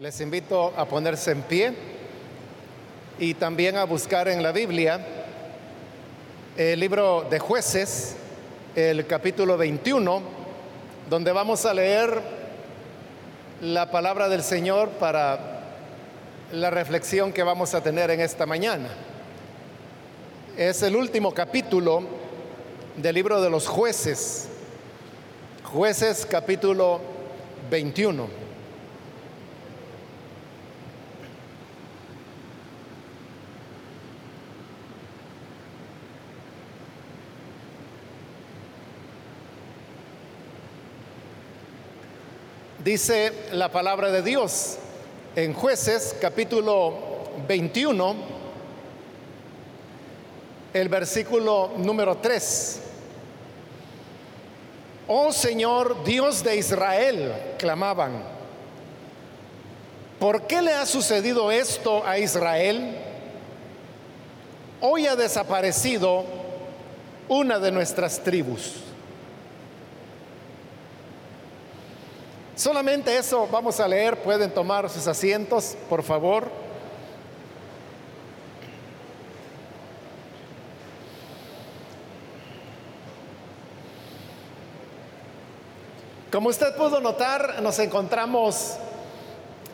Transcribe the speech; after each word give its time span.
Les 0.00 0.20
invito 0.20 0.72
a 0.76 0.86
ponerse 0.86 1.30
en 1.30 1.42
pie 1.42 1.72
y 3.16 3.34
también 3.34 3.76
a 3.76 3.84
buscar 3.84 4.26
en 4.26 4.42
la 4.42 4.50
Biblia 4.50 4.98
el 6.56 6.80
libro 6.80 7.28
de 7.30 7.38
jueces, 7.38 8.16
el 8.74 9.06
capítulo 9.06 9.56
21, 9.56 10.20
donde 11.08 11.30
vamos 11.30 11.64
a 11.64 11.72
leer 11.72 12.20
la 13.60 13.88
palabra 13.92 14.28
del 14.28 14.42
Señor 14.42 14.88
para 14.98 15.62
la 16.50 16.70
reflexión 16.70 17.32
que 17.32 17.44
vamos 17.44 17.72
a 17.72 17.80
tener 17.80 18.10
en 18.10 18.20
esta 18.20 18.46
mañana. 18.46 18.88
Es 20.56 20.82
el 20.82 20.96
último 20.96 21.32
capítulo 21.32 22.02
del 22.96 23.14
libro 23.14 23.40
de 23.40 23.48
los 23.48 23.68
jueces, 23.68 24.48
jueces 25.62 26.26
capítulo 26.28 27.00
21. 27.70 28.43
Dice 42.84 43.32
la 43.52 43.72
palabra 43.72 44.10
de 44.10 44.20
Dios 44.20 44.76
en 45.34 45.54
jueces 45.54 46.14
capítulo 46.20 46.92
21, 47.48 48.14
el 50.74 50.90
versículo 50.90 51.70
número 51.78 52.18
3. 52.18 52.80
Oh 55.08 55.32
Señor 55.32 56.04
Dios 56.04 56.44
de 56.44 56.58
Israel, 56.58 57.32
clamaban, 57.58 58.22
¿por 60.20 60.42
qué 60.42 60.60
le 60.60 60.74
ha 60.74 60.84
sucedido 60.84 61.50
esto 61.50 62.06
a 62.06 62.18
Israel? 62.18 62.98
Hoy 64.82 65.06
ha 65.06 65.16
desaparecido 65.16 66.26
una 67.30 67.58
de 67.58 67.72
nuestras 67.72 68.22
tribus. 68.22 68.74
Solamente 72.56 73.16
eso 73.16 73.48
vamos 73.50 73.80
a 73.80 73.88
leer. 73.88 74.22
Pueden 74.22 74.50
tomar 74.50 74.88
sus 74.88 75.06
asientos, 75.08 75.76
por 75.88 76.04
favor. 76.04 76.48
Como 86.30 86.48
usted 86.48 86.76
pudo 86.76 87.00
notar, 87.00 87.60
nos 87.60 87.78
encontramos 87.80 88.74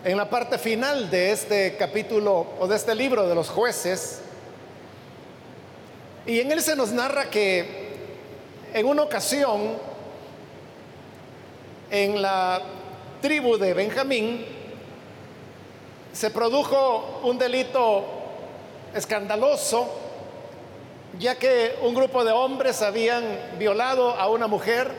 en 0.03 0.17
la 0.17 0.31
parte 0.31 0.57
final 0.57 1.11
de 1.11 1.33
este 1.33 1.77
capítulo 1.77 2.47
o 2.59 2.67
de 2.67 2.77
este 2.77 2.95
libro 2.95 3.27
de 3.27 3.35
los 3.35 3.51
jueces. 3.51 4.21
Y 6.25 6.41
en 6.41 6.51
él 6.51 6.63
se 6.63 6.77
nos 6.77 6.93
narra 6.93 7.29
que 7.29 7.91
en 8.73 8.87
una 8.87 9.03
ocasión 9.03 9.90
en 11.91 12.23
la 12.23 12.63
tribu 13.21 13.59
de 13.59 13.75
Benjamín 13.75 14.45
se 16.13 16.31
produjo 16.31 17.21
un 17.25 17.39
delito 17.39 18.05
escandaloso, 18.95 19.89
ya 21.19 21.37
que 21.37 21.77
un 21.83 21.95
grupo 21.95 22.25
de 22.25 22.33
hombres 22.33 22.83
habían 22.83 23.25
violado 23.59 24.11
a 24.11 24.29
una 24.29 24.47
mujer, 24.47 24.91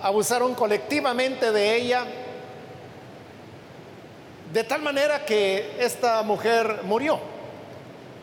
abusaron 0.00 0.54
colectivamente 0.54 1.52
de 1.52 1.76
ella, 1.76 2.04
de 4.52 4.64
tal 4.64 4.82
manera 4.82 5.24
que 5.24 5.76
esta 5.78 6.22
mujer 6.22 6.80
murió. 6.84 7.20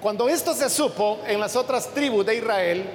Cuando 0.02 0.28
esto 0.28 0.54
se 0.54 0.70
supo 0.70 1.20
en 1.26 1.40
las 1.40 1.56
otras 1.56 1.88
tribus 1.94 2.26
de 2.26 2.36
Israel, 2.36 2.86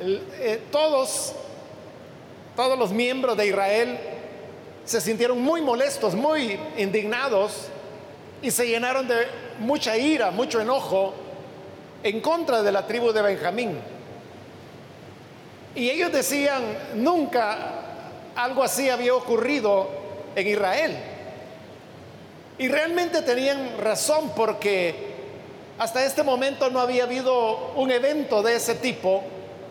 eh, 0.00 0.62
todos 0.70 1.34
todos 2.56 2.78
los 2.78 2.90
miembros 2.90 3.36
de 3.36 3.46
Israel 3.46 3.98
se 4.84 5.00
sintieron 5.00 5.40
muy 5.40 5.60
molestos, 5.60 6.14
muy 6.14 6.58
indignados 6.78 7.68
y 8.40 8.50
se 8.50 8.66
llenaron 8.66 9.06
de 9.06 9.26
mucha 9.58 9.96
ira, 9.96 10.30
mucho 10.30 10.60
enojo 10.60 11.12
en 12.02 12.20
contra 12.20 12.62
de 12.62 12.72
la 12.72 12.86
tribu 12.86 13.12
de 13.12 13.20
Benjamín. 13.20 13.78
Y 15.74 15.90
ellos 15.90 16.10
decían, 16.10 16.62
nunca 16.94 17.58
algo 18.34 18.62
así 18.62 18.88
había 18.88 19.14
ocurrido 19.14 19.88
en 20.34 20.46
Israel. 20.46 20.96
Y 22.58 22.68
realmente 22.68 23.20
tenían 23.20 23.76
razón 23.78 24.32
porque 24.34 24.94
hasta 25.78 26.04
este 26.04 26.22
momento 26.22 26.70
no 26.70 26.80
había 26.80 27.04
habido 27.04 27.72
un 27.74 27.90
evento 27.90 28.42
de 28.42 28.56
ese 28.56 28.76
tipo 28.76 29.22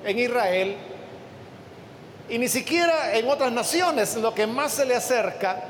en 0.03 0.19
Israel 0.19 0.75
y 2.29 2.37
ni 2.37 2.47
siquiera 2.47 3.15
en 3.15 3.29
otras 3.29 3.51
naciones 3.51 4.15
lo 4.15 4.33
que 4.33 4.47
más 4.47 4.73
se 4.73 4.85
le 4.85 4.95
acerca 4.95 5.63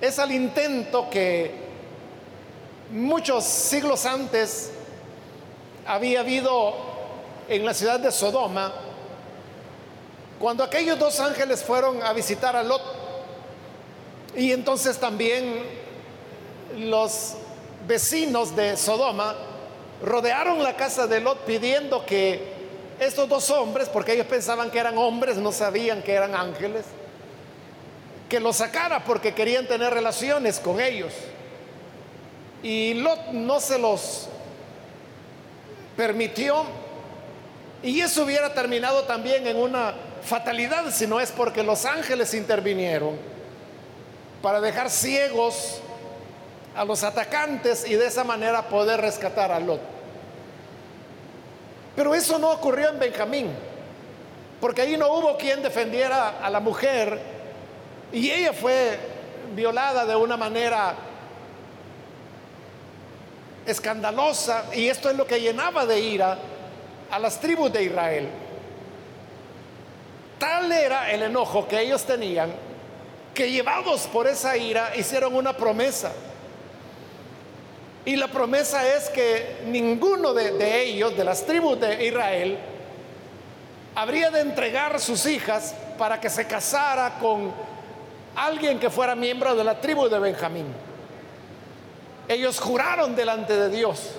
es 0.00 0.18
al 0.18 0.32
intento 0.32 1.08
que 1.08 1.52
muchos 2.90 3.44
siglos 3.44 4.04
antes 4.04 4.70
había 5.86 6.20
habido 6.20 6.74
en 7.48 7.64
la 7.64 7.74
ciudad 7.74 8.00
de 8.00 8.10
Sodoma, 8.10 8.72
cuando 10.38 10.64
aquellos 10.64 10.98
dos 10.98 11.20
ángeles 11.20 11.62
fueron 11.62 12.02
a 12.02 12.12
visitar 12.12 12.56
a 12.56 12.62
Lot. 12.62 12.82
Y 14.34 14.52
entonces 14.52 14.98
también 14.98 15.62
los 16.76 17.34
vecinos 17.86 18.56
de 18.56 18.76
Sodoma 18.76 19.36
rodearon 20.02 20.62
la 20.62 20.74
casa 20.74 21.06
de 21.06 21.20
Lot 21.20 21.38
pidiendo 21.44 22.04
que 22.04 22.53
estos 22.98 23.28
dos 23.28 23.50
hombres, 23.50 23.88
porque 23.88 24.12
ellos 24.12 24.26
pensaban 24.26 24.70
que 24.70 24.78
eran 24.78 24.96
hombres, 24.98 25.36
no 25.36 25.52
sabían 25.52 26.02
que 26.02 26.12
eran 26.12 26.34
ángeles, 26.34 26.84
que 28.28 28.40
los 28.40 28.56
sacara 28.56 29.04
porque 29.04 29.34
querían 29.34 29.66
tener 29.66 29.92
relaciones 29.92 30.60
con 30.60 30.80
ellos. 30.80 31.12
Y 32.62 32.94
Lot 32.94 33.32
no 33.32 33.60
se 33.60 33.78
los 33.78 34.28
permitió. 35.96 36.64
Y 37.82 38.00
eso 38.00 38.24
hubiera 38.24 38.54
terminado 38.54 39.04
también 39.04 39.46
en 39.46 39.56
una 39.56 39.94
fatalidad 40.22 40.90
si 40.90 41.06
no 41.06 41.20
es 41.20 41.30
porque 41.30 41.62
los 41.62 41.84
ángeles 41.84 42.32
intervinieron 42.32 43.16
para 44.40 44.60
dejar 44.60 44.90
ciegos 44.90 45.80
a 46.74 46.84
los 46.84 47.02
atacantes 47.02 47.86
y 47.86 47.94
de 47.94 48.06
esa 48.06 48.24
manera 48.24 48.68
poder 48.68 49.00
rescatar 49.00 49.52
a 49.52 49.60
Lot. 49.60 49.93
Pero 51.96 52.14
eso 52.14 52.38
no 52.38 52.50
ocurrió 52.50 52.90
en 52.90 52.98
Benjamín, 52.98 53.50
porque 54.60 54.82
ahí 54.82 54.96
no 54.96 55.08
hubo 55.12 55.36
quien 55.36 55.62
defendiera 55.62 56.40
a 56.42 56.50
la 56.50 56.60
mujer 56.60 57.20
y 58.12 58.30
ella 58.30 58.52
fue 58.52 58.98
violada 59.54 60.04
de 60.04 60.16
una 60.16 60.36
manera 60.36 60.94
escandalosa 63.66 64.66
y 64.74 64.88
esto 64.88 65.10
es 65.10 65.16
lo 65.16 65.26
que 65.26 65.40
llenaba 65.40 65.86
de 65.86 66.00
ira 66.00 66.38
a 67.10 67.18
las 67.18 67.40
tribus 67.40 67.72
de 67.72 67.84
Israel. 67.84 68.28
Tal 70.38 70.70
era 70.70 71.10
el 71.10 71.22
enojo 71.22 71.66
que 71.66 71.80
ellos 71.80 72.04
tenían 72.04 72.52
que 73.34 73.50
llevados 73.50 74.06
por 74.06 74.26
esa 74.28 74.56
ira 74.56 74.92
hicieron 74.96 75.34
una 75.34 75.56
promesa. 75.56 76.12
Y 78.04 78.16
la 78.16 78.28
promesa 78.28 78.86
es 78.86 79.08
que 79.08 79.62
ninguno 79.66 80.34
de, 80.34 80.82
ellos, 80.82 81.16
de 81.16 81.24
las 81.24 81.46
tribus 81.46 81.80
de 81.80 82.06
Israel, 82.06 82.58
habría 83.94 84.30
de 84.30 84.40
entregar 84.40 85.00
sus 85.00 85.24
hijas 85.24 85.74
para 85.96 86.20
que 86.20 86.28
se 86.28 86.46
casara 86.46 87.18
con 87.18 87.52
alguien 88.36 88.78
que 88.78 88.90
fuera 88.90 89.14
miembro 89.14 89.54
de 89.54 89.64
la 89.64 89.80
tribu 89.80 90.08
de 90.08 90.18
Benjamín. 90.18 90.66
Ellos 92.28 92.60
juraron 92.60 93.16
delante 93.16 93.56
de 93.56 93.70
Dios 93.70 94.10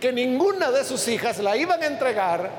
que 0.00 0.12
ninguna 0.12 0.70
de 0.70 0.84
sus 0.84 1.08
hijas 1.08 1.38
la 1.38 1.56
iban 1.56 1.82
a 1.82 1.86
entregar 1.86 2.50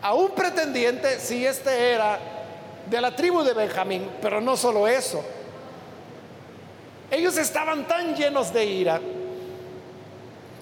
a 0.00 0.14
un 0.14 0.30
pretendiente 0.30 1.20
si 1.20 1.44
éste 1.44 1.92
era 1.92 2.18
de 2.88 3.00
la 3.00 3.14
tribu 3.14 3.42
de 3.42 3.52
Benjamín. 3.52 4.08
Pero 4.22 4.40
no 4.40 4.56
solo 4.56 4.88
eso, 4.88 5.22
ellos 7.10 7.36
estaban 7.38 7.86
tan 7.86 8.14
llenos 8.16 8.52
de 8.52 8.64
ira 8.64 9.00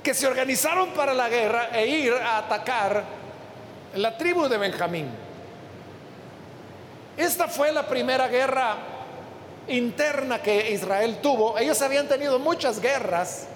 que 0.02 0.12
se 0.12 0.26
organizaron 0.26 0.90
para 0.90 1.14
la 1.14 1.28
guerra 1.28 1.70
e 1.72 1.86
ir 1.86 2.12
a 2.12 2.38
atacar 2.38 3.04
la 3.94 4.16
tribu 4.18 4.48
de 4.48 4.58
Benjamín. 4.58 5.08
Esta 7.16 7.48
fue 7.48 7.72
la 7.72 7.86
primera 7.86 8.28
guerra 8.28 8.76
interna 9.68 10.42
que 10.42 10.72
Israel 10.72 11.18
tuvo. 11.22 11.56
Ellos 11.56 11.80
habían 11.80 12.06
tenido 12.06 12.38
muchas 12.38 12.80
guerras 12.80 13.46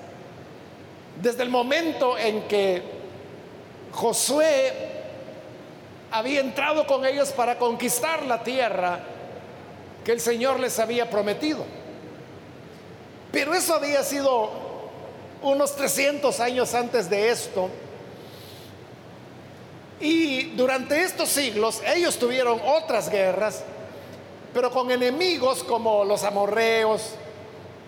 desde 1.21 1.43
el 1.43 1.51
momento 1.51 2.17
en 2.17 2.43
que 2.43 2.83
Josué 3.93 4.73
había 6.11 6.41
entrado 6.41 6.87
con 6.87 7.05
ellos 7.05 7.33
para 7.33 7.59
conquistar 7.59 8.25
la 8.25 8.43
tierra 8.43 9.01
que 10.05 10.13
el 10.13 10.21
Señor 10.21 10.61
les 10.61 10.79
había 10.79 11.11
prometido. 11.11 11.78
Pero 13.31 13.55
eso 13.55 13.75
había 13.75 14.03
sido 14.03 14.51
unos 15.43 15.77
300 15.77 16.41
años 16.41 16.75
antes 16.75 17.09
de 17.11 17.31
esto. 17.31 17.69
Y 20.01 20.51
durante 20.57 21.03
estos 21.03 21.29
siglos 21.29 21.83
ellos 21.85 22.19
tuvieron 22.19 22.61
otras 22.65 23.11
guerras, 23.11 23.65
pero 24.55 24.71
con 24.71 24.91
enemigos 24.91 25.65
como 25.65 26.05
los 26.05 26.23
amorreos, 26.23 27.15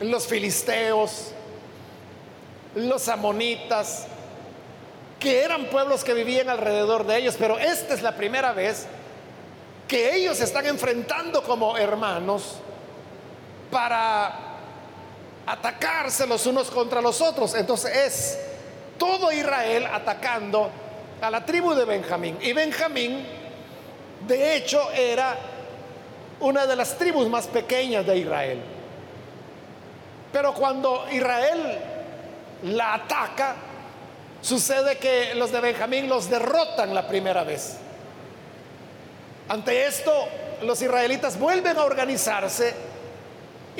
los 0.01 0.27
filisteos, 0.27 1.33
los 2.75 3.09
amonitas, 3.09 4.07
que 5.21 5.43
eran 5.45 5.67
pueblos 5.67 6.03
que 6.03 6.15
vivían 6.15 6.49
alrededor 6.49 7.07
de 7.07 7.19
ellos, 7.19 7.37
pero 7.39 7.59
esta 7.59 7.95
es 7.95 8.03
la 8.03 8.17
primera 8.17 8.53
vez 8.53 8.87
que 9.87 10.15
ellos 10.17 10.41
están 10.41 10.67
enfrentando 10.67 11.43
como 11.43 11.77
hermanos 11.77 12.57
para 13.71 14.50
atacarse 15.47 16.27
los 16.27 16.47
unos 16.47 16.71
contra 16.71 17.01
los 17.01 17.21
otros. 17.21 17.55
Entonces 17.55 17.97
es 17.97 18.39
todo 18.99 19.33
Israel 19.33 19.87
atacando 19.93 20.71
a 21.21 21.31
la 21.31 21.45
tribu 21.45 21.75
de 21.75 21.85
Benjamín. 21.85 22.39
Y 22.41 22.53
Benjamín, 22.53 23.27
de 24.27 24.57
hecho, 24.57 24.91
era 24.93 25.37
una 26.41 26.67
de 26.67 26.77
las 26.77 26.97
tribus 26.97 27.29
más 27.29 27.47
pequeñas 27.47 28.07
de 28.07 28.19
Israel. 28.19 28.61
Pero 30.33 30.55
cuando 30.55 31.07
Israel 31.11 31.79
la 32.63 32.95
ataca, 32.95 33.57
sucede 34.41 34.99
que 34.99 35.35
los 35.35 35.51
de 35.51 35.61
Benjamín 35.61 36.09
los 36.09 36.31
derrotan 36.31 36.95
la 36.95 37.07
primera 37.09 37.45
vez. 37.45 37.77
Ante 39.49 39.87
esto, 39.87 40.13
los 40.63 40.81
israelitas 40.81 41.39
vuelven 41.39 41.77
a 41.77 41.85
organizarse 41.85 42.90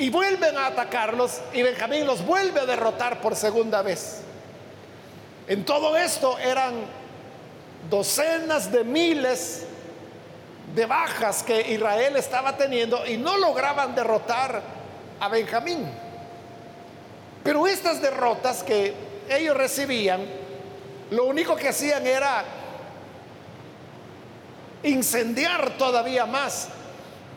y 0.01 0.09
vuelven 0.09 0.57
a 0.57 0.65
atacarlos 0.65 1.41
y 1.53 1.61
Benjamín 1.61 2.07
los 2.07 2.25
vuelve 2.25 2.61
a 2.61 2.65
derrotar 2.65 3.21
por 3.21 3.35
segunda 3.35 3.83
vez. 3.83 4.21
En 5.47 5.63
todo 5.63 5.95
esto 5.95 6.39
eran 6.39 6.73
docenas 7.87 8.71
de 8.71 8.83
miles 8.83 9.67
de 10.73 10.87
bajas 10.87 11.43
que 11.43 11.71
Israel 11.71 12.15
estaba 12.15 12.57
teniendo 12.57 13.05
y 13.05 13.17
no 13.17 13.37
lograban 13.37 13.93
derrotar 13.93 14.63
a 15.19 15.27
Benjamín. 15.27 15.87
Pero 17.43 17.67
estas 17.67 18.01
derrotas 18.01 18.63
que 18.63 18.95
ellos 19.29 19.55
recibían, 19.55 20.25
lo 21.11 21.25
único 21.25 21.55
que 21.55 21.69
hacían 21.69 22.07
era 22.07 22.43
incendiar 24.81 25.77
todavía 25.77 26.25
más 26.25 26.69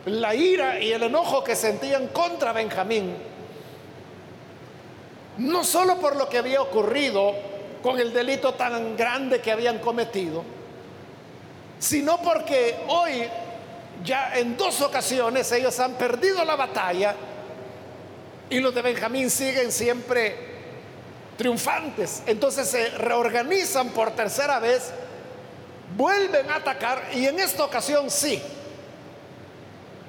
la 0.06 0.34
ira 0.34 0.80
y 0.80 0.92
el 0.92 1.02
enojo 1.04 1.42
que 1.42 1.56
sentían 1.56 2.08
contra 2.08 2.52
Benjamín. 2.52 3.14
No 5.38 5.64
solo 5.64 5.96
por 5.96 6.16
lo 6.16 6.28
que 6.28 6.38
había 6.38 6.60
ocurrido 6.60 7.34
con 7.82 7.98
el 7.98 8.12
delito 8.12 8.54
tan 8.54 8.96
grande 8.96 9.40
que 9.40 9.50
habían 9.50 9.78
cometido, 9.78 10.44
sino 11.78 12.20
porque 12.22 12.76
hoy 12.88 13.24
ya 14.04 14.36
en 14.38 14.56
dos 14.56 14.80
ocasiones 14.80 15.50
ellos 15.52 15.78
han 15.80 15.94
perdido 15.94 16.44
la 16.44 16.56
batalla 16.56 17.14
y 18.50 18.60
los 18.60 18.74
de 18.74 18.82
Benjamín 18.82 19.30
siguen 19.30 19.72
siempre 19.72 20.54
triunfantes. 21.36 22.22
Entonces 22.26 22.68
se 22.68 22.90
reorganizan 22.90 23.88
por 23.90 24.12
tercera 24.12 24.60
vez, 24.60 24.90
vuelven 25.96 26.50
a 26.50 26.56
atacar 26.56 27.02
y 27.14 27.26
en 27.26 27.40
esta 27.40 27.64
ocasión 27.64 28.10
sí. 28.10 28.40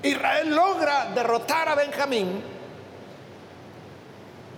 Israel 0.05 0.53
logra 0.53 1.11
derrotar 1.15 1.69
a 1.69 1.75
Benjamín, 1.75 2.43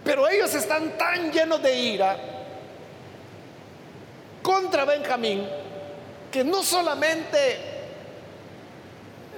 pero 0.04 0.28
ellos 0.28 0.54
están 0.54 0.98
tan 0.98 1.32
llenos 1.32 1.62
de 1.62 1.74
ira 1.74 2.18
contra 4.42 4.84
Benjamín 4.84 5.48
que 6.30 6.44
no 6.44 6.64
solamente 6.64 7.60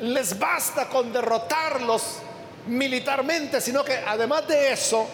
les 0.01 0.37
basta 0.37 0.87
con 0.87 1.13
derrotarlos 1.13 2.19
militarmente, 2.65 3.61
sino 3.61 3.83
que 3.83 3.97
además 3.97 4.47
de 4.47 4.71
eso, 4.71 5.07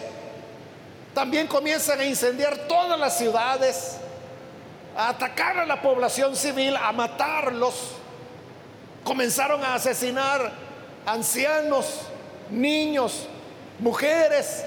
también 1.12 1.46
comienzan 1.46 2.00
a 2.00 2.04
incendiar 2.04 2.56
todas 2.68 2.98
las 2.98 3.18
ciudades, 3.18 3.98
a 4.96 5.10
atacar 5.10 5.58
a 5.58 5.66
la 5.66 5.80
población 5.82 6.36
civil, 6.36 6.74
a 6.76 6.92
matarlos. 6.92 7.92
Comenzaron 9.04 9.62
a 9.62 9.74
asesinar 9.74 10.65
ancianos, 11.06 12.00
niños, 12.50 13.28
mujeres, 13.78 14.64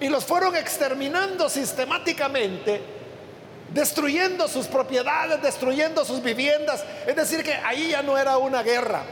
y 0.00 0.08
los 0.08 0.24
fueron 0.24 0.54
exterminando 0.56 1.48
sistemáticamente, 1.48 2.80
destruyendo 3.72 4.46
sus 4.46 4.66
propiedades, 4.66 5.42
destruyendo 5.42 6.04
sus 6.04 6.22
viviendas. 6.22 6.84
Es 7.06 7.16
decir, 7.16 7.42
que 7.42 7.52
ahí 7.52 7.90
ya 7.90 8.02
no 8.02 8.16
era 8.16 8.38
una 8.38 8.62
guerra, 8.62 9.02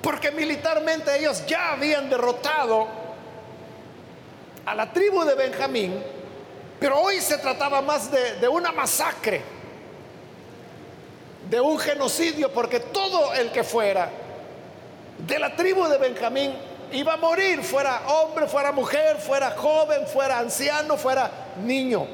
porque 0.00 0.30
militarmente 0.30 1.16
ellos 1.18 1.44
ya 1.46 1.72
habían 1.72 2.08
derrotado 2.08 2.88
a 4.64 4.74
la 4.74 4.92
tribu 4.92 5.24
de 5.24 5.34
Benjamín, 5.34 6.02
pero 6.80 6.98
hoy 6.98 7.20
se 7.20 7.38
trataba 7.38 7.82
más 7.82 8.10
de, 8.10 8.36
de 8.36 8.48
una 8.48 8.72
masacre, 8.72 9.42
de 11.50 11.60
un 11.60 11.78
genocidio, 11.78 12.50
porque 12.52 12.80
todo 12.80 13.34
el 13.34 13.52
que 13.52 13.62
fuera 13.62 14.21
de 15.18 15.38
la 15.38 15.54
tribu 15.54 15.86
de 15.86 15.98
Benjamín 15.98 16.52
iba 16.92 17.14
a 17.14 17.16
morir, 17.16 17.62
fuera 17.62 18.02
hombre, 18.08 18.46
fuera 18.46 18.72
mujer, 18.72 19.16
fuera 19.18 19.52
joven, 19.52 20.06
fuera 20.06 20.38
anciano, 20.38 20.96
fuera 20.96 21.30
niño. 21.62 22.06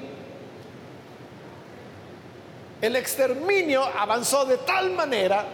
El 2.81 2.95
exterminio 2.97 3.85
avanzó 3.85 4.45
de 4.45 4.59
tal 4.59 4.91
manera 4.91 5.45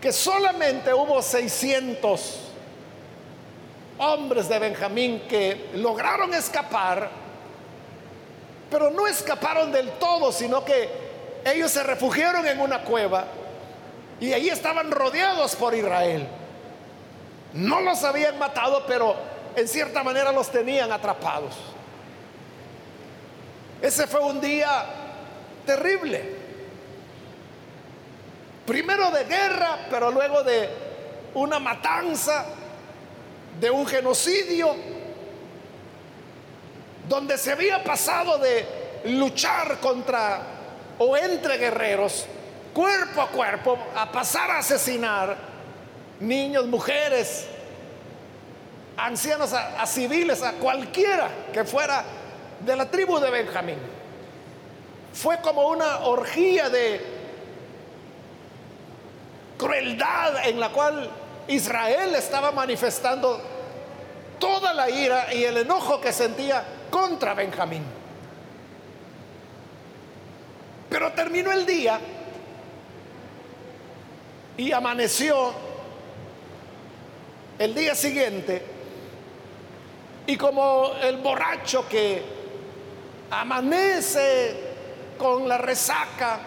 que 0.00 0.12
solamente 0.12 0.92
hubo 0.94 1.20
600 1.20 2.40
hombres 3.98 4.48
de 4.48 4.58
Benjamín 4.58 5.22
que 5.28 5.70
lograron 5.74 6.32
escapar, 6.34 7.10
pero 8.70 8.90
no 8.90 9.06
escaparon 9.06 9.72
del 9.72 9.90
todo, 9.92 10.32
sino 10.32 10.64
que 10.64 10.88
ellos 11.44 11.70
se 11.70 11.82
refugiaron 11.82 12.46
en 12.46 12.60
una 12.60 12.82
cueva 12.82 13.26
y 14.20 14.32
allí 14.32 14.48
estaban 14.48 14.90
rodeados 14.90 15.56
por 15.56 15.74
Israel. 15.74 16.26
No 17.52 17.80
los 17.80 18.02
habían 18.04 18.38
matado, 18.38 18.84
pero 18.86 19.16
en 19.54 19.68
cierta 19.68 20.02
manera 20.02 20.32
los 20.32 20.50
tenían 20.50 20.92
atrapados. 20.92 21.54
Ese 23.80 24.06
fue 24.06 24.20
un 24.20 24.40
día 24.40 24.84
terrible. 25.64 26.36
Primero 28.66 29.10
de 29.10 29.24
guerra, 29.24 29.86
pero 29.90 30.10
luego 30.10 30.42
de 30.42 30.68
una 31.34 31.58
matanza, 31.58 32.46
de 33.60 33.70
un 33.70 33.86
genocidio, 33.86 34.74
donde 37.08 37.38
se 37.38 37.52
había 37.52 37.84
pasado 37.84 38.38
de 38.38 38.66
luchar 39.04 39.78
contra 39.78 40.40
o 40.98 41.16
entre 41.16 41.58
guerreros, 41.58 42.26
cuerpo 42.76 43.22
a 43.22 43.28
cuerpo, 43.28 43.78
a 43.96 44.12
pasar 44.12 44.50
a 44.50 44.58
asesinar 44.58 45.34
niños, 46.20 46.66
mujeres, 46.66 47.46
ancianos, 48.98 49.54
a, 49.54 49.86
civiles, 49.86 50.42
a 50.42 50.52
cualquiera 50.52 51.30
que 51.54 51.64
fuera 51.64 52.04
de 52.60 52.76
la 52.76 52.90
tribu 52.90 53.18
de 53.18 53.30
Benjamín. 53.30 53.78
Fue 55.14 55.40
como 55.40 55.68
una 55.68 56.00
orgía 56.00 56.68
de 56.68 57.00
crueldad 59.56 60.46
en 60.46 60.60
la 60.60 60.68
cual 60.68 61.08
Israel 61.48 62.14
estaba 62.14 62.52
manifestando 62.52 63.40
toda 64.38 64.74
la 64.74 64.90
ira 64.90 65.32
y 65.32 65.44
el 65.44 65.56
enojo 65.56 65.98
que 65.98 66.12
sentía 66.12 66.62
contra 66.90 67.32
Benjamín. 67.32 67.84
Pero 70.90 71.12
terminó 71.12 71.50
el 71.52 71.64
día 71.64 71.98
y 74.56 74.72
amaneció 74.72 75.52
el 77.58 77.74
día 77.74 77.94
siguiente 77.94 78.62
y 80.26 80.36
como 80.36 80.92
el 81.02 81.18
borracho 81.18 81.88
que 81.88 82.22
amanece 83.30 84.56
con 85.18 85.48
la 85.48 85.58
resaca 85.58 86.40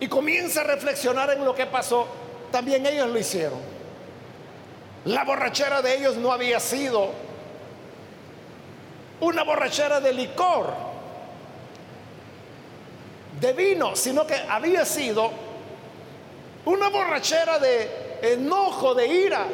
y 0.00 0.08
comienza 0.08 0.60
a 0.60 0.64
reflexionar 0.64 1.30
en 1.30 1.44
lo 1.44 1.54
que 1.54 1.66
pasó, 1.66 2.06
también 2.52 2.86
ellos 2.86 3.08
lo 3.08 3.18
hicieron. 3.18 3.58
La 5.04 5.24
borrachera 5.24 5.82
de 5.82 5.96
ellos 5.96 6.16
no 6.16 6.32
había 6.32 6.60
sido 6.60 7.10
una 9.20 9.42
borrachera 9.42 10.00
de 10.00 10.12
licor, 10.12 10.72
de 13.40 13.52
vino, 13.52 13.94
sino 13.94 14.26
que 14.26 14.34
había 14.34 14.84
sido 14.84 15.30
Una 16.64 16.88
borrachera 16.88 17.58
de 17.58 18.18
enojo, 18.20 18.94
de 18.94 19.06
ira, 19.06 19.46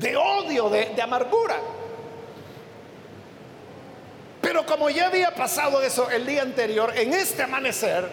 de 0.00 0.16
odio, 0.16 0.68
de, 0.68 0.86
de 0.86 1.02
amargura. 1.02 1.56
Pero 4.40 4.64
como 4.66 4.88
ya 4.90 5.08
había 5.08 5.34
pasado 5.34 5.82
eso 5.82 6.10
el 6.10 6.26
día 6.26 6.42
anterior, 6.42 6.92
en 6.96 7.12
este 7.12 7.42
amanecer, 7.42 8.08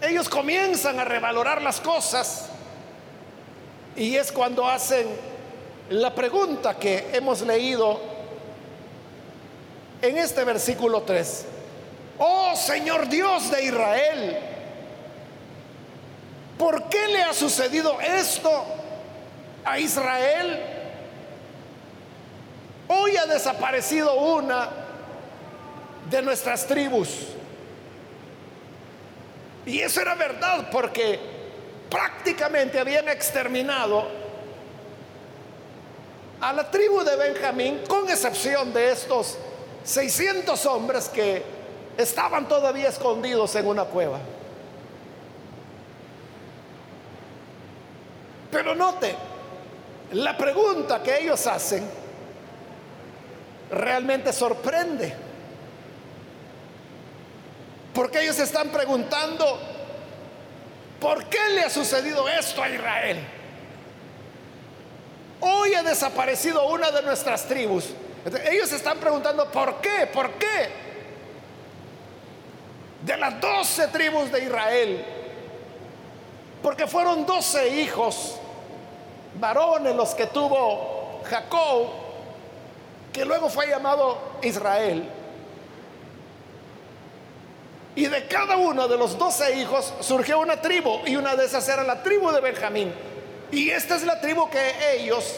ellos 0.00 0.28
comienzan 0.28 0.98
a 0.98 1.04
revalorar 1.04 1.62
las 1.62 1.80
cosas 1.80 2.48
y 3.96 4.16
es 4.16 4.30
cuando 4.30 4.66
hacen 4.68 5.06
la 5.90 6.14
pregunta 6.14 6.76
que 6.76 7.08
hemos 7.12 7.40
leído 7.42 7.98
en 10.02 10.18
este 10.18 10.44
versículo 10.44 11.02
3. 11.02 11.46
Oh 12.18 12.56
Señor 12.56 13.08
Dios 13.08 13.50
de 13.50 13.64
Israel, 13.64 14.38
¿por 16.58 16.88
qué 16.88 17.08
le 17.08 17.22
ha 17.22 17.34
sucedido 17.34 18.00
esto 18.00 18.64
a 19.64 19.78
Israel? 19.78 20.62
Hoy 22.88 23.16
ha 23.16 23.26
desaparecido 23.26 24.14
una 24.14 24.70
de 26.08 26.22
nuestras 26.22 26.66
tribus. 26.66 27.08
Y 29.66 29.80
eso 29.80 30.00
era 30.00 30.14
verdad 30.14 30.68
porque 30.70 31.18
prácticamente 31.90 32.78
habían 32.78 33.08
exterminado 33.08 34.06
a 36.40 36.52
la 36.52 36.70
tribu 36.70 37.02
de 37.02 37.16
Benjamín, 37.16 37.82
con 37.88 38.08
excepción 38.08 38.72
de 38.72 38.92
estos 38.92 39.36
600 39.84 40.64
hombres 40.66 41.08
que 41.08 41.55
estaban 41.96 42.48
todavía 42.48 42.88
escondidos 42.88 43.54
en 43.56 43.66
una 43.66 43.84
cueva. 43.84 44.18
Pero 48.50 48.74
note, 48.74 49.14
la 50.12 50.36
pregunta 50.36 51.02
que 51.02 51.18
ellos 51.18 51.46
hacen 51.46 51.88
realmente 53.70 54.32
sorprende. 54.32 55.14
Porque 57.92 58.22
ellos 58.22 58.38
están 58.38 58.68
preguntando, 58.68 59.58
¿por 61.00 61.24
qué 61.24 61.48
le 61.54 61.62
ha 61.62 61.70
sucedido 61.70 62.28
esto 62.28 62.62
a 62.62 62.68
Israel? 62.68 63.18
Hoy 65.40 65.74
ha 65.74 65.82
desaparecido 65.82 66.66
una 66.68 66.90
de 66.90 67.02
nuestras 67.02 67.46
tribus. 67.46 67.90
ellos 68.50 68.72
están 68.72 68.98
preguntando, 68.98 69.50
¿por 69.50 69.80
qué? 69.80 70.06
¿Por 70.12 70.32
qué? 70.32 70.85
De 73.02 73.16
las 73.16 73.40
doce 73.40 73.88
tribus 73.88 74.32
de 74.32 74.44
Israel, 74.44 75.04
porque 76.62 76.86
fueron 76.86 77.26
doce 77.26 77.68
hijos 77.80 78.36
varones 79.38 79.94
los 79.94 80.14
que 80.14 80.26
tuvo 80.26 81.20
Jacob, 81.28 81.88
que 83.12 83.24
luego 83.24 83.48
fue 83.48 83.68
llamado 83.68 84.18
Israel. 84.42 85.08
Y 87.94 88.06
de 88.06 88.26
cada 88.26 88.56
uno 88.56 88.88
de 88.88 88.98
los 88.98 89.16
doce 89.16 89.56
hijos 89.56 89.94
surgió 90.00 90.40
una 90.40 90.60
tribu, 90.60 91.00
y 91.06 91.16
una 91.16 91.36
de 91.36 91.46
esas 91.46 91.68
era 91.68 91.82
la 91.82 92.02
tribu 92.02 92.30
de 92.30 92.40
Benjamín. 92.40 92.92
Y 93.50 93.70
esta 93.70 93.96
es 93.96 94.02
la 94.02 94.20
tribu 94.20 94.50
que 94.50 94.96
ellos 94.96 95.36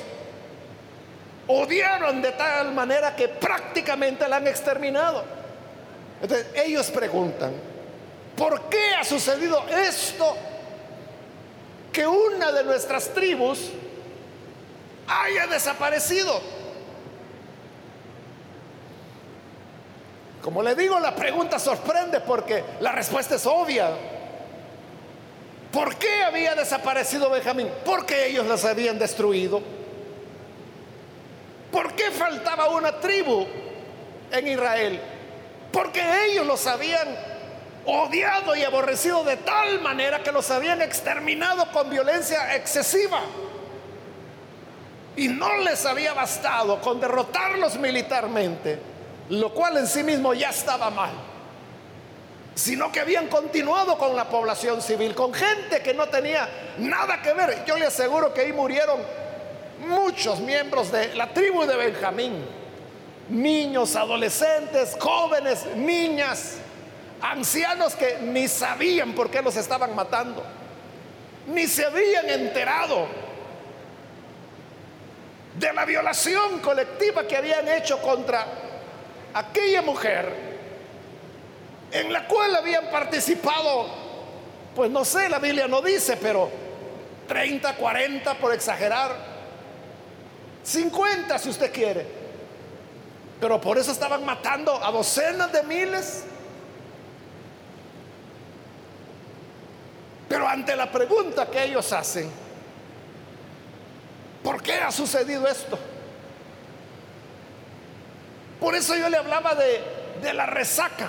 odiaron 1.46 2.20
de 2.20 2.32
tal 2.32 2.72
manera 2.72 3.14
que 3.14 3.28
prácticamente 3.28 4.28
la 4.28 4.36
han 4.36 4.46
exterminado. 4.46 5.37
Entonces 6.20 6.46
ellos 6.54 6.90
preguntan, 6.90 7.52
¿por 8.36 8.68
qué 8.68 8.94
ha 8.94 9.04
sucedido 9.04 9.64
esto? 9.68 10.36
Que 11.92 12.06
una 12.06 12.52
de 12.52 12.64
nuestras 12.64 13.12
tribus 13.14 13.70
haya 15.06 15.46
desaparecido. 15.46 16.40
Como 20.42 20.62
le 20.62 20.74
digo, 20.74 20.98
la 21.00 21.14
pregunta 21.14 21.58
sorprende 21.58 22.20
porque 22.20 22.64
la 22.80 22.92
respuesta 22.92 23.34
es 23.34 23.46
obvia. 23.46 23.90
¿Por 25.72 25.96
qué 25.96 26.22
había 26.22 26.54
desaparecido 26.54 27.30
Benjamín? 27.30 27.68
Porque 27.84 28.26
ellos 28.28 28.46
las 28.46 28.64
habían 28.64 28.98
destruido. 28.98 29.60
¿Por 31.70 31.92
qué 31.94 32.10
faltaba 32.10 32.70
una 32.70 32.98
tribu 32.98 33.46
en 34.32 34.48
Israel? 34.48 35.00
Porque 35.78 36.02
ellos 36.26 36.44
los 36.44 36.66
habían 36.66 37.08
odiado 37.86 38.56
y 38.56 38.64
aborrecido 38.64 39.22
de 39.22 39.36
tal 39.36 39.80
manera 39.80 40.24
que 40.24 40.32
los 40.32 40.50
habían 40.50 40.82
exterminado 40.82 41.70
con 41.70 41.88
violencia 41.88 42.56
excesiva. 42.56 43.20
Y 45.16 45.28
no 45.28 45.56
les 45.58 45.86
había 45.86 46.14
bastado 46.14 46.80
con 46.80 47.00
derrotarlos 47.00 47.76
militarmente 47.76 48.98
lo 49.30 49.52
cual 49.52 49.76
en 49.76 49.86
sí 49.86 50.02
mismo 50.02 50.32
ya 50.34 50.50
estaba 50.50 50.90
mal, 50.90 51.10
sino 52.54 52.90
que 52.90 53.00
habían 53.00 53.28
continuado 53.28 53.98
con 53.98 54.16
la 54.16 54.28
población 54.28 54.80
civil, 54.80 55.14
con 55.14 55.32
gente 55.34 55.82
que 55.82 55.94
no 55.94 56.08
tenía 56.08 56.48
nada 56.78 57.20
que 57.22 57.32
ver. 57.32 57.64
Yo 57.66 57.76
le 57.76 57.86
aseguro 57.86 58.32
que 58.32 58.42
ahí 58.42 58.52
murieron 58.52 59.00
muchos 59.86 60.40
miembros 60.40 60.90
de 60.90 61.14
la 61.14 61.28
tribu 61.32 61.64
de 61.66 61.76
Benjamín, 61.76 62.44
niños, 63.28 63.94
adolescentes, 63.96 64.96
jóvenes, 64.98 65.66
niñas, 65.76 66.56
ancianos 67.20 67.94
que 67.94 68.18
ni 68.22 68.48
sabían 68.48 69.12
por 69.12 69.30
qué 69.30 69.42
los 69.42 69.56
estaban 69.56 69.94
matando, 69.94 70.42
ni 71.46 71.66
se 71.66 71.84
habían 71.84 72.28
enterado 72.28 73.06
de 75.58 75.72
la 75.72 75.84
violación 75.84 76.60
colectiva 76.60 77.26
que 77.26 77.36
habían 77.36 77.66
hecho 77.68 78.00
contra 78.00 78.46
aquella 79.34 79.82
mujer 79.82 80.48
en 81.90 82.12
la 82.12 82.26
cual 82.26 82.54
habían 82.54 82.90
participado, 82.90 83.86
pues 84.74 84.90
no 84.90 85.04
sé, 85.04 85.28
la 85.28 85.38
Biblia 85.38 85.66
no 85.66 85.80
dice, 85.80 86.16
pero 86.20 86.50
30, 87.26 87.74
40 87.76 88.34
por 88.38 88.52
exagerar, 88.54 89.16
50 90.62 91.38
si 91.38 91.48
usted 91.48 91.72
quiere. 91.72 92.17
Pero 93.40 93.60
por 93.60 93.78
eso 93.78 93.92
estaban 93.92 94.24
matando 94.24 94.82
a 94.82 94.90
docenas 94.90 95.52
de 95.52 95.62
miles. 95.62 96.24
Pero 100.28 100.46
ante 100.46 100.74
la 100.74 100.90
pregunta 100.90 101.46
que 101.46 101.64
ellos 101.64 101.92
hacen, 101.92 102.30
¿por 104.42 104.62
qué 104.62 104.74
ha 104.74 104.90
sucedido 104.90 105.46
esto? 105.46 105.78
Por 108.60 108.74
eso 108.74 108.96
yo 108.96 109.08
le 109.08 109.16
hablaba 109.16 109.54
de, 109.54 110.34
la 110.34 110.46
resaca, 110.46 111.08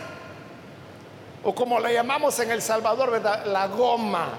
o 1.43 1.55
como 1.55 1.79
la 1.79 1.91
llamamos 1.91 2.39
en 2.39 2.51
El 2.51 2.61
Salvador, 2.61 3.11
¿verdad? 3.11 3.45
La 3.45 3.67
goma. 3.67 4.29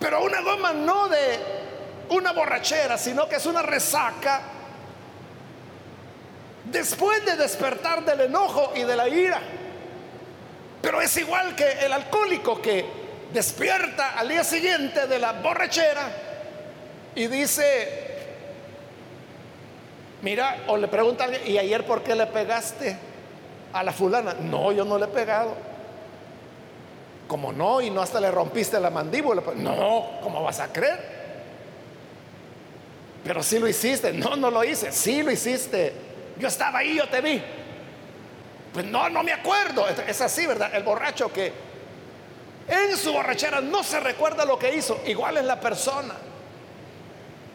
Pero 0.00 0.24
una 0.24 0.40
goma 0.40 0.72
no 0.72 1.08
de 1.08 1.38
una 2.08 2.32
borrachera, 2.32 2.96
sino 2.96 3.28
que 3.28 3.36
es 3.36 3.46
una 3.46 3.62
resaca 3.62 4.55
después 6.70 7.24
de 7.24 7.36
despertar 7.36 8.04
del 8.04 8.22
enojo 8.22 8.72
y 8.74 8.82
de 8.82 8.96
la 8.96 9.08
ira. 9.08 9.40
Pero 10.82 11.00
es 11.00 11.16
igual 11.16 11.56
que 11.56 11.70
el 11.84 11.92
alcohólico 11.92 12.60
que 12.60 12.84
despierta 13.32 14.18
al 14.18 14.28
día 14.28 14.44
siguiente 14.44 15.06
de 15.06 15.18
la 15.18 15.32
borrachera 15.32 16.08
y 17.14 17.26
dice, 17.26 18.06
Mira, 20.22 20.64
o 20.68 20.76
le 20.76 20.88
preguntan, 20.88 21.30
¿y 21.46 21.58
ayer 21.58 21.84
por 21.84 22.02
qué 22.02 22.14
le 22.14 22.26
pegaste 22.26 22.96
a 23.72 23.82
la 23.82 23.92
fulana? 23.92 24.34
No, 24.34 24.72
yo 24.72 24.84
no 24.84 24.98
le 24.98 25.04
he 25.04 25.08
pegado. 25.08 25.54
Como 27.28 27.52
no, 27.52 27.80
y 27.80 27.90
no 27.90 28.00
hasta 28.00 28.20
le 28.20 28.30
rompiste 28.30 28.80
la 28.80 28.90
mandíbula. 28.90 29.42
Pues, 29.42 29.56
no, 29.56 30.18
¿cómo 30.22 30.42
vas 30.42 30.60
a 30.60 30.72
creer? 30.72 30.98
Pero 33.24 33.42
sí 33.42 33.58
lo 33.58 33.68
hiciste. 33.68 34.12
No, 34.12 34.36
no 34.36 34.50
lo 34.50 34.64
hice. 34.64 34.92
Sí 34.92 35.22
lo 35.22 35.30
hiciste. 35.30 35.92
Yo 36.38 36.48
estaba 36.48 36.80
ahí, 36.80 36.96
yo 36.96 37.08
te 37.08 37.20
vi. 37.20 37.42
Pues 38.72 38.84
no, 38.86 39.08
no 39.08 39.22
me 39.22 39.32
acuerdo. 39.32 39.86
Es 39.88 40.20
así, 40.20 40.46
¿verdad? 40.46 40.74
El 40.74 40.82
borracho 40.82 41.32
que 41.32 41.52
en 42.68 42.96
su 42.96 43.12
borrachera 43.12 43.60
no 43.60 43.82
se 43.82 44.00
recuerda 44.00 44.44
lo 44.44 44.58
que 44.58 44.74
hizo. 44.74 45.00
Igual 45.06 45.38
es 45.38 45.44
la 45.44 45.60
persona 45.60 46.14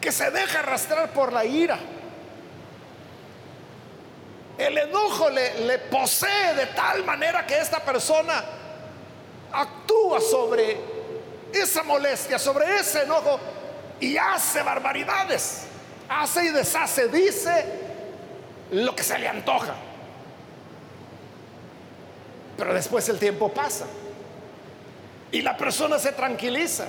que 0.00 0.10
se 0.10 0.30
deja 0.30 0.60
arrastrar 0.60 1.12
por 1.12 1.32
la 1.32 1.44
ira 1.44 1.78
el 4.58 4.78
enojo 4.78 5.30
le, 5.30 5.78
posee 5.90 6.54
de 6.54 6.66
tal 6.66 7.04
manera 7.04 7.46
que 7.46 7.58
esta 7.58 7.80
persona 7.80 8.44
actúa 9.52 10.20
sobre 10.20 10.78
esa 11.52 11.82
molestia, 11.82 12.38
sobre 12.38 12.76
ese 12.76 13.02
enojo 13.02 13.40
y 14.00 14.16
hace 14.16 14.62
barbaridades. 14.62 15.64
Hace 16.08 16.44
y 16.44 16.48
deshace, 16.50 17.08
dice 17.08 17.81
lo 18.72 18.96
que 18.96 19.02
se 19.02 19.18
le 19.18 19.28
antoja. 19.28 19.74
Pero 22.56 22.74
después 22.74 23.08
el 23.08 23.18
tiempo 23.18 23.48
pasa. 23.50 23.86
Y 25.30 25.42
la 25.42 25.56
persona 25.56 25.98
se 25.98 26.12
tranquiliza. 26.12 26.86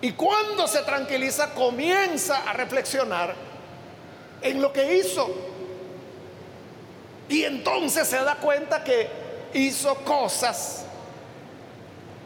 Y 0.00 0.12
cuando 0.12 0.68
se 0.68 0.82
tranquiliza 0.82 1.54
comienza 1.54 2.48
a 2.48 2.52
reflexionar 2.52 3.34
en 4.42 4.60
lo 4.60 4.72
que 4.72 4.98
hizo. 4.98 5.28
Y 7.28 7.44
entonces 7.44 8.06
se 8.06 8.22
da 8.22 8.36
cuenta 8.36 8.84
que 8.84 9.08
hizo 9.54 9.94
cosas 9.96 10.84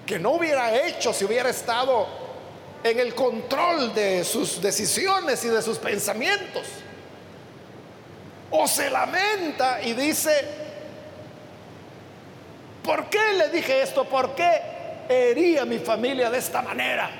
que 0.07 0.19
no 0.19 0.33
hubiera 0.33 0.87
hecho 0.87 1.13
si 1.13 1.25
hubiera 1.25 1.51
estado 1.51 2.07
en 2.83 2.99
el 2.99 3.15
control 3.15 3.95
de 3.95 4.25
sus 4.25 4.61
decisiones 4.61 5.45
y 5.45 5.49
de 5.49 5.63
sus 5.63 5.79
pensamientos. 5.79 6.65
O 8.51 8.67
se 8.67 8.91
lamenta 8.91 9.81
y 9.83 9.93
dice, 9.93 10.33
¿por 12.83 13.09
qué 13.09 13.33
le 13.35 13.49
dije 13.49 13.83
esto? 13.83 14.05
¿Por 14.05 14.35
qué 14.35 14.61
hería 15.09 15.63
a 15.63 15.67
mi 15.67 15.79
familia 15.79 16.31
de 16.31 16.39
esta 16.39 16.63
manera? 16.63 17.11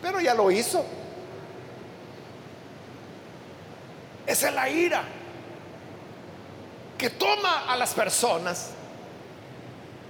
Pero 0.00 0.20
ya 0.20 0.34
lo 0.34 0.50
hizo. 0.50 0.84
Esa 4.26 4.48
es 4.48 4.54
la 4.54 4.68
ira 4.68 5.02
que 6.96 7.10
toma 7.10 7.64
a 7.68 7.76
las 7.76 7.92
personas 7.94 8.70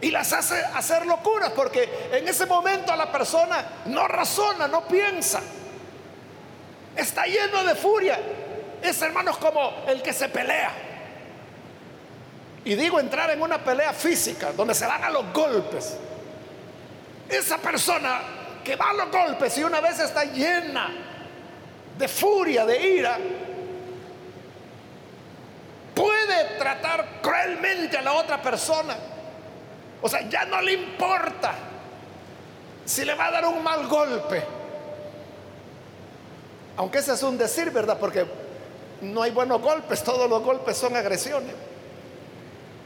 y 0.03 0.11
las 0.11 0.33
hace 0.33 0.57
hacer 0.75 1.07
locuras, 1.07 1.53
porque 1.53 2.09
en 2.13 2.29
ese 2.29 2.45
momento 2.45 2.95
la 2.97 3.11
persona 3.11 3.65
no 3.87 4.07
razona, 4.09 4.69
no 4.69 4.87
piensa, 4.87 5.41
está 6.97 7.25
lleno 7.25 7.65
de 7.65 7.75
furia. 7.75 8.21
Es 8.83 9.01
hermanos 9.01 9.39
como 9.39 9.85
el 9.87 10.03
que 10.03 10.13
se 10.13 10.29
pelea. 10.29 10.73
Y 12.65 12.75
digo 12.75 13.01
entrar 13.01 13.31
en 13.31 13.41
una 13.41 13.59
pelea 13.59 13.93
física, 13.93 14.53
donde 14.53 14.75
se 14.75 14.87
dan 14.87 15.03
a 15.05 15.11
los 15.11 15.33
golpes. 15.33 15.97
Esa 17.29 17.59
persona 17.59 18.21
que 18.65 18.77
va 18.77 18.91
a 18.91 18.93
los 18.93 19.11
golpes 19.11 19.57
y 19.59 19.65
una 19.65 19.81
vez 19.81 19.99
está 19.99 20.25
llena 20.25 20.91
de 21.99 22.09
furia, 22.09 22.65
de 22.65 22.87
ira, 22.87 23.19
puede 25.95 26.59
tratar 26.59 27.21
cruelmente 27.21 27.97
a 27.97 28.03
la 28.03 28.13
otra 28.15 28.41
persona. 28.41 28.97
O 30.01 30.09
sea, 30.09 30.29
ya 30.29 30.45
no 30.45 30.61
le 30.61 30.73
importa 30.73 31.55
si 32.85 33.05
le 33.05 33.15
va 33.15 33.27
a 33.27 33.31
dar 33.31 33.47
un 33.47 33.63
mal 33.63 33.87
golpe. 33.87 34.43
Aunque 36.77 36.99
ese 36.99 37.13
es 37.13 37.23
un 37.23 37.39
decir, 37.39 37.71
¿verdad? 37.71 37.99
Porque 37.99 38.42
no 39.03 39.23
hay 39.23 39.33
buenos 39.33 39.61
golpes, 39.61 40.03
todos 40.03 40.31
los 40.31 40.43
golpes 40.43 40.77
son 40.77 40.97
agresiones. 40.97 41.55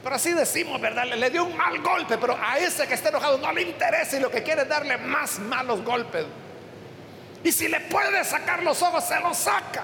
Pero 0.03 0.17
así 0.17 0.33
decimos, 0.33 0.81
¿verdad? 0.81 1.05
Le, 1.05 1.31
dio 1.31 1.45
un 1.45 1.57
mal 1.57 1.81
golpe, 1.83 2.17
pero 2.17 2.39
a 2.41 2.59
ese 2.59 2.87
que 2.87 2.95
está 2.95 3.11
enojado 3.11 3.39
no 3.39 3.53
le 3.53 3.63
interesa 3.63 4.17
y 4.17 4.21
lo 4.21 4.31
que 4.31 4.43
quiere 4.43 4.63
es 4.63 4.69
darle 4.69 4.97
más 4.99 5.39
malos 5.39 5.85
golpes. 5.85 6.25
Y 7.43 7.53
si 7.53 7.69
le 7.69 7.81
puede 7.81 8.25
sacar 8.25 8.63
los 8.63 8.81
ojos, 8.83 9.05
se 9.05 9.19
los 9.21 9.37
saca. 9.37 9.83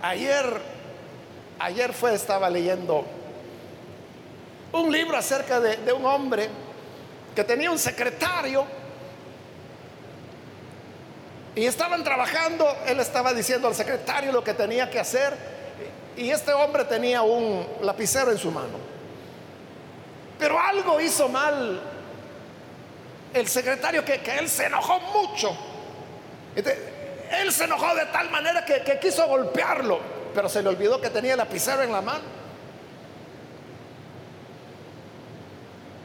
Ayer, 0.00 0.60
ayer 1.58 1.92
fue, 1.92 2.14
estaba 2.14 2.48
leyendo 2.48 3.04
un 4.72 4.92
libro 4.92 5.16
acerca 5.16 5.60
de, 5.60 5.76
de 5.78 5.92
un 5.92 6.04
hombre 6.04 6.48
que 7.34 7.42
tenía 7.44 7.70
un 7.70 7.78
secretario 7.78 8.83
y 11.54 11.66
estaban 11.66 12.02
trabajando, 12.02 12.66
él 12.86 12.98
estaba 13.00 13.32
diciendo 13.32 13.68
al 13.68 13.74
secretario 13.74 14.32
lo 14.32 14.42
que 14.42 14.54
tenía 14.54 14.90
que 14.90 14.98
hacer 14.98 15.34
y 16.16 16.30
este 16.30 16.52
hombre 16.52 16.84
tenía 16.84 17.22
un 17.22 17.66
lapicero 17.82 18.30
en 18.30 18.38
su 18.38 18.50
mano. 18.50 18.78
Pero 20.38 20.58
algo 20.58 21.00
hizo 21.00 21.28
mal 21.28 21.80
el 23.32 23.48
secretario 23.48 24.04
que, 24.04 24.20
que 24.20 24.38
él 24.38 24.48
se 24.48 24.66
enojó 24.66 25.00
mucho. 25.00 25.56
Él 27.40 27.52
se 27.52 27.64
enojó 27.64 27.94
de 27.94 28.06
tal 28.06 28.30
manera 28.30 28.64
que, 28.64 28.98
quiso 29.00 29.26
golpearlo, 29.26 29.98
pero 30.34 30.48
se 30.48 30.62
le 30.62 30.68
olvidó 30.68 31.00
que 31.00 31.10
tenía 31.10 31.32
el 31.32 31.38
lapicero 31.38 31.82
en 31.82 31.92
la 31.92 32.00
mano. 32.00 32.44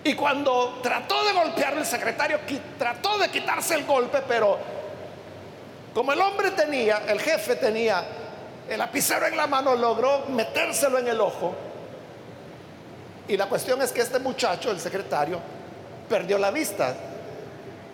Y 0.03 0.15
cuando 0.15 0.79
trató 0.81 1.23
de 1.25 1.33
golpearlo, 1.33 1.81
el 1.81 1.85
secretario 1.85 2.39
trató 2.79 3.17
de 3.17 3.29
quitarse 3.29 3.75
el 3.75 3.85
golpe, 3.85 4.23
pero 4.27 4.57
como 5.93 6.13
el 6.13 6.21
hombre 6.21 6.51
tenía, 6.51 7.03
el 7.07 7.19
jefe 7.19 7.55
tenía 7.55 8.03
el 8.69 8.77
lapicero 8.77 9.25
en 9.25 9.35
la 9.35 9.47
mano, 9.47 9.75
logró 9.75 10.25
metérselo 10.27 10.99
en 10.99 11.07
el 11.07 11.19
ojo. 11.19 11.55
Y 13.27 13.37
la 13.37 13.47
cuestión 13.47 13.81
es 13.81 13.91
que 13.91 14.01
este 14.01 14.19
muchacho, 14.19 14.71
el 14.71 14.79
secretario, 14.79 15.39
perdió 16.07 16.37
la 16.37 16.51
vista, 16.51 16.95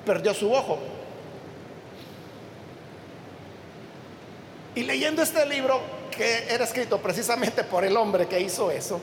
perdió 0.05 0.33
su 0.33 0.51
ojo. 0.51 0.79
Y 4.75 4.83
leyendo 4.83 5.21
este 5.21 5.45
libro, 5.45 5.79
que 6.11 6.53
era 6.53 6.65
escrito 6.65 6.99
precisamente 6.99 7.63
por 7.63 7.85
el 7.85 7.95
hombre 7.95 8.27
que 8.27 8.39
hizo 8.39 8.71
eso, 8.71 8.99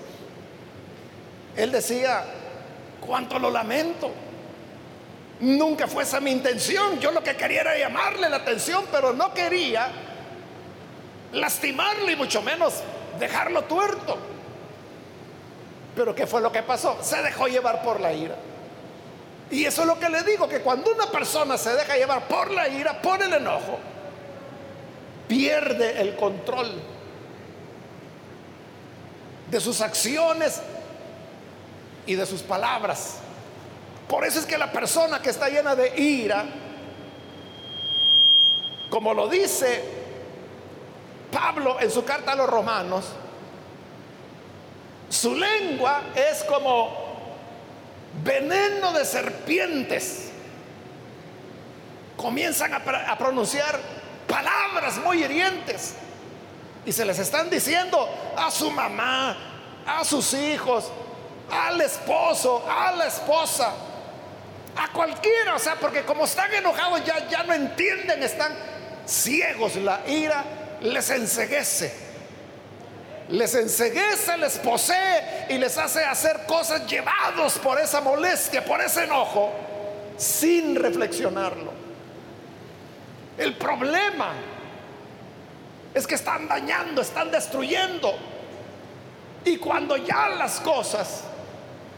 él 1.56 1.72
decía, 1.72 2.24
cuánto 3.06 3.38
lo 3.38 3.50
lamento. 3.50 4.10
Nunca 5.42 5.88
fue 5.88 6.04
esa 6.04 6.20
mi 6.20 6.30
intención. 6.30 7.00
Yo 7.00 7.10
lo 7.10 7.20
que 7.20 7.34
quería 7.36 7.62
era 7.62 7.76
llamarle 7.76 8.30
la 8.30 8.36
atención, 8.36 8.84
pero 8.92 9.12
no 9.12 9.34
quería 9.34 9.90
lastimarle 11.32 12.12
y 12.12 12.16
mucho 12.16 12.42
menos 12.42 12.74
dejarlo 13.18 13.64
tuerto. 13.64 14.18
Pero 15.96 16.14
¿qué 16.14 16.28
fue 16.28 16.40
lo 16.40 16.52
que 16.52 16.62
pasó? 16.62 16.96
Se 17.02 17.20
dejó 17.22 17.48
llevar 17.48 17.82
por 17.82 18.00
la 18.00 18.12
ira. 18.12 18.36
Y 19.50 19.64
eso 19.64 19.82
es 19.82 19.88
lo 19.88 19.98
que 19.98 20.08
le 20.08 20.22
digo, 20.22 20.48
que 20.48 20.60
cuando 20.60 20.92
una 20.92 21.10
persona 21.10 21.58
se 21.58 21.74
deja 21.74 21.96
llevar 21.96 22.28
por 22.28 22.52
la 22.52 22.68
ira, 22.68 23.02
por 23.02 23.20
el 23.20 23.32
enojo, 23.32 23.80
pierde 25.26 26.00
el 26.00 26.14
control 26.14 26.70
de 29.50 29.60
sus 29.60 29.80
acciones 29.80 30.62
y 32.06 32.14
de 32.14 32.26
sus 32.26 32.42
palabras. 32.42 33.16
Por 34.12 34.26
eso 34.26 34.40
es 34.40 34.44
que 34.44 34.58
la 34.58 34.70
persona 34.70 35.22
que 35.22 35.30
está 35.30 35.48
llena 35.48 35.74
de 35.74 35.98
ira, 35.98 36.44
como 38.90 39.14
lo 39.14 39.26
dice 39.26 39.82
Pablo 41.32 41.80
en 41.80 41.90
su 41.90 42.04
carta 42.04 42.32
a 42.32 42.34
los 42.34 42.46
romanos, 42.46 43.06
su 45.08 45.34
lengua 45.34 46.02
es 46.14 46.44
como 46.44 46.94
veneno 48.22 48.92
de 48.92 49.06
serpientes. 49.06 50.30
Comienzan 52.14 52.74
a, 52.74 53.16
pronunciar 53.16 53.80
palabras 54.28 54.98
muy 54.98 55.24
hirientes. 55.24 55.94
Y 56.84 56.92
se 56.92 57.06
les 57.06 57.18
están 57.18 57.48
diciendo 57.48 58.06
a 58.36 58.50
su 58.50 58.70
mamá, 58.70 59.38
a 59.86 60.04
sus 60.04 60.34
hijos, 60.34 60.92
al 61.50 61.80
esposo, 61.80 62.62
a 62.68 62.92
la 62.92 63.06
esposa, 63.06 63.72
a 64.76 64.92
cualquiera. 64.92 65.54
O 65.54 65.58
sea, 65.58 65.76
porque 65.76 66.02
como 66.02 66.24
están 66.24 66.52
enojados 66.52 67.04
ya, 67.04 67.28
ya 67.28 67.42
no 67.44 67.54
entienden, 67.54 68.22
están 68.22 68.52
ciegos. 69.06 69.76
La 69.76 70.00
ira 70.06 70.44
les 70.80 71.10
enseguece. 71.10 72.12
Les 73.28 73.54
enseguece, 73.54 74.36
les 74.36 74.58
posee 74.58 75.46
y 75.48 75.58
les 75.58 75.78
hace 75.78 76.04
hacer 76.04 76.40
cosas 76.46 76.86
llevados 76.86 77.58
por 77.58 77.80
esa 77.80 78.00
molestia, 78.00 78.64
por 78.64 78.80
ese 78.80 79.04
enojo, 79.04 79.52
sin 80.18 80.74
reflexionarlo. 80.74 81.72
El 83.38 83.56
problema 83.56 84.34
es 85.94 86.06
que 86.06 86.14
están 86.14 86.48
dañando, 86.48 87.00
están 87.00 87.30
destruyendo. 87.30 88.14
Y 89.44 89.56
cuando 89.56 89.96
ya 89.96 90.28
las 90.28 90.60
cosas 90.60 91.24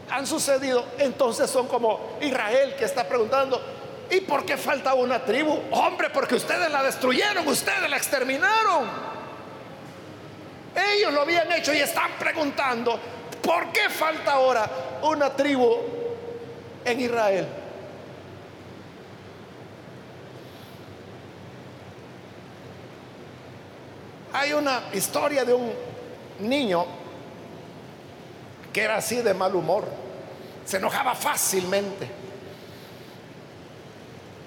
han 0.09 0.27
sucedido, 0.27 0.85
entonces 0.99 1.49
son 1.49 1.67
como 1.67 2.17
Israel 2.21 2.75
que 2.77 2.85
está 2.85 3.07
preguntando, 3.07 3.61
¿y 4.09 4.21
por 4.21 4.45
qué 4.45 4.57
falta 4.57 4.93
una 4.93 5.23
tribu? 5.23 5.59
Hombre, 5.71 6.09
porque 6.09 6.35
ustedes 6.35 6.71
la 6.71 6.83
destruyeron, 6.83 7.47
ustedes 7.47 7.89
la 7.89 7.97
exterminaron. 7.97 9.15
Ellos 10.75 11.13
lo 11.13 11.21
habían 11.21 11.51
hecho 11.53 11.73
y 11.73 11.77
están 11.77 12.11
preguntando, 12.19 12.99
¿por 13.41 13.71
qué 13.71 13.89
falta 13.89 14.33
ahora 14.33 14.69
una 15.03 15.33
tribu 15.33 15.75
en 16.83 16.99
Israel? 16.99 17.47
Hay 24.33 24.51
una 24.51 24.83
historia 24.93 25.45
de 25.45 25.53
un 25.53 25.71
niño 26.39 27.04
que 28.75 28.83
era 28.83 28.97
así 28.97 29.21
de 29.21 29.33
mal 29.33 29.55
humor, 29.55 29.85
se 30.65 30.75
enojaba 30.75 31.15
fácilmente. 31.15 32.09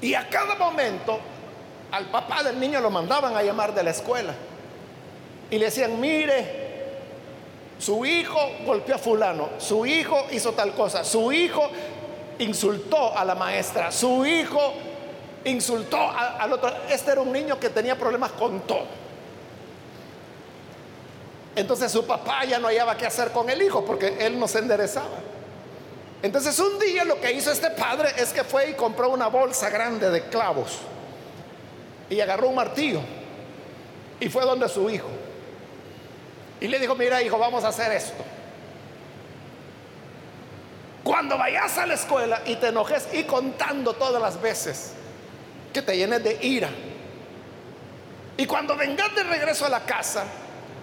Y 0.02 0.12
a 0.12 0.28
cada 0.28 0.54
momento 0.54 1.18
al 1.90 2.10
papá 2.10 2.42
del 2.42 2.60
niño 2.60 2.78
lo 2.82 2.90
mandaban 2.90 3.34
a 3.34 3.42
llamar 3.42 3.74
de 3.74 3.82
la 3.82 3.88
escuela. 3.88 4.34
Y 5.50 5.56
le 5.56 5.64
decían, 5.64 5.98
mire, 5.98 6.68
Su 7.78 8.04
hijo 8.04 8.38
golpeó 8.66 8.96
a 8.96 8.98
fulano, 8.98 9.48
su 9.56 9.86
hijo 9.86 10.26
hizo 10.30 10.52
tal 10.52 10.74
cosa, 10.74 11.04
su 11.04 11.32
hijo 11.32 11.70
insultó 12.38 13.16
a 13.16 13.24
la 13.24 13.34
maestra, 13.34 13.90
su 13.90 14.26
hijo 14.26 14.74
insultó 15.46 16.10
al 16.10 16.52
otro. 16.52 16.70
Este 16.90 17.12
era 17.12 17.22
un 17.22 17.32
niño 17.32 17.58
que 17.58 17.70
tenía 17.70 17.96
problemas 17.96 18.32
con 18.32 18.60
todo. 18.60 19.07
Entonces 21.58 21.90
su 21.90 22.06
papá 22.06 22.44
ya 22.44 22.60
no 22.60 22.68
hallaba 22.68 22.96
qué 22.96 23.04
hacer 23.04 23.32
con 23.32 23.50
el 23.50 23.60
hijo 23.60 23.84
porque 23.84 24.14
él 24.20 24.38
no 24.38 24.46
se 24.46 24.60
enderezaba. 24.60 25.18
Entonces 26.22 26.56
un 26.60 26.78
día 26.78 27.04
lo 27.04 27.20
que 27.20 27.32
hizo 27.32 27.50
este 27.50 27.70
padre 27.70 28.10
es 28.16 28.32
que 28.32 28.44
fue 28.44 28.70
y 28.70 28.74
compró 28.74 29.10
una 29.10 29.26
bolsa 29.26 29.68
grande 29.68 30.08
de 30.08 30.22
clavos 30.28 30.78
y 32.08 32.20
agarró 32.20 32.50
un 32.50 32.54
martillo 32.54 33.00
y 34.20 34.28
fue 34.28 34.44
donde 34.44 34.68
su 34.68 34.88
hijo. 34.88 35.08
Y 36.60 36.68
le 36.68 36.78
dijo, 36.78 36.94
mira 36.94 37.20
hijo, 37.22 37.36
vamos 37.38 37.64
a 37.64 37.68
hacer 37.68 37.90
esto. 37.90 38.22
Cuando 41.02 41.36
vayas 41.36 41.76
a 41.76 41.86
la 41.86 41.94
escuela 41.94 42.40
y 42.46 42.54
te 42.54 42.68
enojes 42.68 43.08
y 43.12 43.24
contando 43.24 43.94
todas 43.94 44.22
las 44.22 44.40
veces 44.40 44.92
que 45.72 45.82
te 45.82 45.96
llenes 45.96 46.22
de 46.22 46.38
ira. 46.40 46.70
Y 48.36 48.46
cuando 48.46 48.76
vengas 48.76 49.12
de 49.16 49.24
regreso 49.24 49.66
a 49.66 49.68
la 49.68 49.80
casa, 49.80 50.24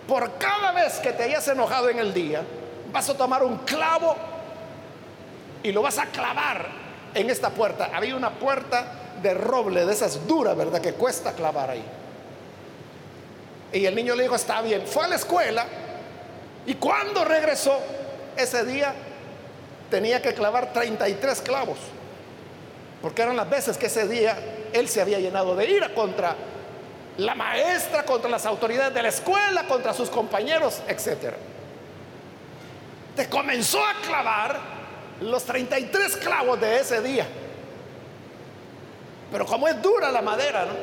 por 0.07 0.37
cada 0.37 0.71
vez 0.71 0.99
que 0.99 1.11
te 1.11 1.23
hayas 1.23 1.47
enojado 1.47 1.89
en 1.89 1.99
el 1.99 2.13
día, 2.13 2.41
vas 2.91 3.09
a 3.09 3.17
tomar 3.17 3.43
un 3.43 3.57
clavo 3.59 4.15
y 5.63 5.71
lo 5.71 5.81
vas 5.81 5.97
a 5.97 6.05
clavar 6.07 6.67
en 7.13 7.29
esta 7.29 7.49
puerta. 7.49 7.89
Había 7.93 8.15
una 8.15 8.31
puerta 8.31 8.85
de 9.21 9.33
roble, 9.33 9.85
de 9.85 9.93
esas 9.93 10.27
duras, 10.27 10.55
¿verdad? 10.55 10.79
Que 10.81 10.93
cuesta 10.93 11.33
clavar 11.33 11.71
ahí. 11.71 11.83
Y 13.73 13.85
el 13.85 13.95
niño 13.95 14.15
le 14.15 14.23
dijo, 14.23 14.35
está 14.35 14.61
bien. 14.61 14.85
Fue 14.85 15.05
a 15.05 15.07
la 15.07 15.15
escuela 15.15 15.65
y 16.65 16.75
cuando 16.75 17.25
regresó 17.25 17.77
ese 18.37 18.63
día 18.65 18.93
tenía 19.89 20.21
que 20.21 20.33
clavar 20.33 20.71
33 20.71 21.41
clavos. 21.41 21.77
Porque 23.01 23.21
eran 23.21 23.35
las 23.35 23.49
veces 23.49 23.77
que 23.77 23.87
ese 23.87 24.07
día 24.07 24.37
él 24.73 24.87
se 24.87 25.01
había 25.01 25.19
llenado 25.19 25.55
de 25.55 25.69
ira 25.69 25.93
contra 25.93 26.35
la 27.17 27.35
maestra, 27.35 28.03
contra 28.03 28.29
las 28.29 28.45
autoridades 28.45 28.93
de 28.93 29.01
la 29.01 29.09
escuela, 29.09 29.65
contra 29.67 29.93
sus 29.93 30.09
compañeros, 30.09 30.81
etc. 30.87 31.33
Te 33.15 33.29
comenzó 33.29 33.79
a 33.85 33.93
clavar 34.05 34.59
los 35.21 35.43
33 35.45 36.17
clavos 36.17 36.59
de 36.59 36.79
ese 36.79 37.01
día. 37.01 37.25
Pero 39.31 39.45
como 39.45 39.67
es 39.67 39.81
dura 39.81 40.11
la 40.11 40.21
madera, 40.21 40.65
¿no? 40.65 40.73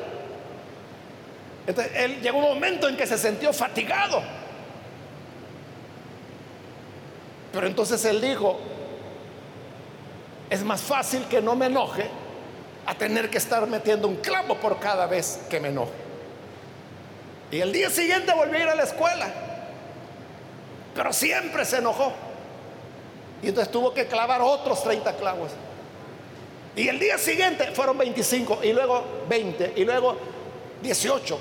Entonces, 1.67 1.93
él 1.97 2.21
llegó 2.21 2.39
un 2.39 2.55
momento 2.55 2.89
en 2.89 2.97
que 2.97 3.07
se 3.07 3.17
sintió 3.17 3.53
fatigado. 3.53 4.23
Pero 7.53 7.67
entonces 7.67 8.05
él 8.07 8.21
dijo, 8.21 8.59
es 10.49 10.65
más 10.65 10.81
fácil 10.81 11.25
que 11.27 11.41
no 11.41 11.55
me 11.55 11.67
enoje 11.67 12.09
a 12.87 12.95
tener 12.95 13.31
que 13.31 13.39
estar 13.39 13.67
metiendo 13.67 14.09
un 14.09 14.17
clavo 14.17 14.57
por 14.57 14.81
cada 14.81 15.07
vez 15.07 15.41
que 15.49 15.61
me 15.61 15.69
enoje. 15.69 15.93
Y 17.53 17.61
el 17.61 17.71
día 17.71 17.91
siguiente 17.91 18.33
volvió 18.33 18.57
a 18.57 18.63
ir 18.63 18.69
a 18.69 18.75
la 18.75 18.83
escuela, 18.83 19.29
pero 20.95 21.13
siempre 21.13 21.67
se 21.67 21.77
enojó. 21.77 22.13
Y 23.43 23.49
entonces 23.49 23.71
tuvo 23.71 23.93
que 23.93 24.07
clavar 24.07 24.41
otros 24.41 24.83
30 24.83 25.17
clavos. 25.17 25.53
Y 26.75 26.89
el 26.89 26.99
día 26.99 27.19
siguiente 27.19 27.67
fueron 27.73 27.99
25 27.99 28.61
y 28.63 28.73
luego 28.73 29.05
20 29.29 29.75
y 29.77 29.85
luego 29.85 30.17
18. 30.83 31.39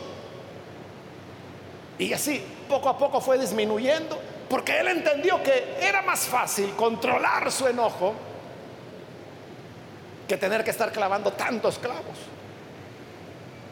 Y 1.99 2.11
así 2.11 2.43
poco 2.67 2.89
a 2.89 2.97
poco 2.97 3.21
fue 3.21 3.37
disminuyendo 3.37 4.19
porque 4.49 4.81
él 4.81 4.89
entendió 4.89 5.41
que 5.41 5.77
era 5.79 6.01
más 6.01 6.25
fácil 6.25 6.71
controlar 6.71 7.49
su 7.53 7.67
enojo 7.67 8.13
que 10.27 10.35
tener 10.35 10.63
que 10.65 10.71
estar 10.71 10.91
clavando 10.91 11.31
tantos 11.31 11.77
clavos. 11.79 12.17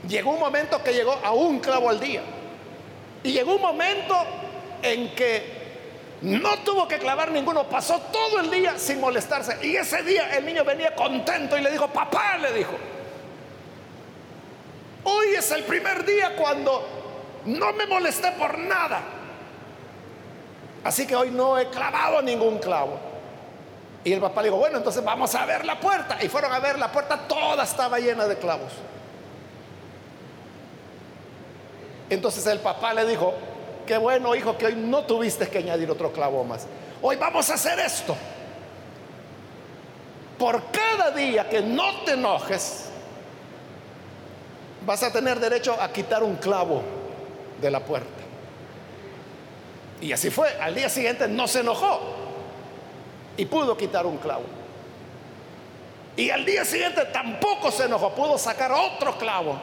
Llegó 0.10 0.32
un 0.32 0.40
momento 0.40 0.84
que 0.84 0.92
llegó 0.92 1.14
a 1.24 1.32
un 1.32 1.60
clavo 1.60 1.88
al 1.90 2.00
día. 2.00 2.24
Y 3.24 3.32
llegó 3.32 3.56
un 3.56 3.62
momento 3.62 4.16
en 4.82 5.14
que 5.14 5.60
no 6.22 6.58
tuvo 6.66 6.88
que 6.88 6.98
clavar 6.98 7.32
ninguno, 7.32 7.70
pasó 7.70 8.00
todo 8.12 8.40
el 8.40 8.50
día 8.50 8.78
sin 8.78 9.00
molestarse. 9.00 9.60
Y 9.62 9.76
ese 9.76 10.02
día 10.02 10.36
el 10.36 10.46
niño 10.46 10.66
venía 10.66 10.96
contento 10.96 11.56
y 11.58 11.62
le 11.62 11.72
dijo, 11.72 11.88
papá, 11.90 12.38
le 12.40 12.52
dijo, 12.54 12.72
hoy 15.04 15.28
es 15.38 15.52
el 15.52 15.64
primer 15.64 16.04
día 16.04 16.36
cuando 16.36 16.88
no 17.46 17.72
me 17.74 17.86
molesté 17.86 18.32
por 18.32 18.58
nada. 18.58 19.02
Así 20.84 21.06
que 21.06 21.16
hoy 21.16 21.30
no 21.30 21.60
he 21.60 21.68
clavado 21.70 22.22
ningún 22.24 22.58
clavo. 22.58 22.98
Y 24.04 24.14
el 24.14 24.22
papá 24.22 24.42
le 24.42 24.48
dijo, 24.48 24.58
bueno, 24.58 24.78
entonces 24.78 25.04
vamos 25.04 25.36
a 25.36 25.46
ver 25.46 25.66
la 25.66 25.80
puerta. 25.80 26.18
Y 26.24 26.30
fueron 26.30 26.52
a 26.52 26.60
ver 26.60 26.80
la 26.80 26.92
puerta, 26.92 27.28
toda 27.28 27.64
estaba 27.64 28.00
llena 28.00 28.26
de 28.26 28.38
clavos. 28.38 28.72
Entonces 32.10 32.46
el 32.48 32.60
papá 32.60 32.94
le 32.94 33.06
dijo, 33.06 33.34
qué 33.86 33.98
bueno 33.98 34.36
hijo 34.36 34.58
que 34.58 34.68
hoy 34.68 34.76
no 34.76 35.04
tuviste 35.04 35.48
que 35.48 35.60
añadir 35.60 35.90
otro 35.90 36.12
clavo 36.12 36.44
más. 36.44 36.66
Hoy 37.02 37.16
vamos 37.16 37.50
a 37.50 37.54
hacer 37.54 37.80
esto. 37.80 38.16
Por 40.38 40.64
cada 40.72 41.12
día 41.12 41.50
que 41.50 41.62
no 41.62 42.02
te 42.06 42.14
enojes, 42.14 42.86
vas 44.86 45.04
a 45.04 45.12
tener 45.12 45.40
derecho 45.40 45.76
a 45.80 45.92
quitar 45.92 46.24
un 46.24 46.38
clavo 46.38 46.82
de 47.62 47.70
la 47.70 47.80
puerta. 47.82 48.08
Y 50.02 50.12
así 50.14 50.30
fue. 50.30 50.50
Al 50.60 50.74
día 50.74 50.90
siguiente 50.90 51.28
no 51.28 51.48
se 51.48 51.60
enojó 51.60 52.00
y 53.38 53.46
pudo 53.46 53.76
quitar 53.76 54.06
un 54.06 54.18
clavo. 54.18 54.44
Y 56.16 56.30
al 56.30 56.46
día 56.46 56.66
siguiente 56.66 57.06
tampoco 57.06 57.72
se 57.72 57.86
enojó, 57.86 58.14
pudo 58.14 58.38
sacar 58.38 58.72
otro 58.72 59.18
clavo. 59.18 59.58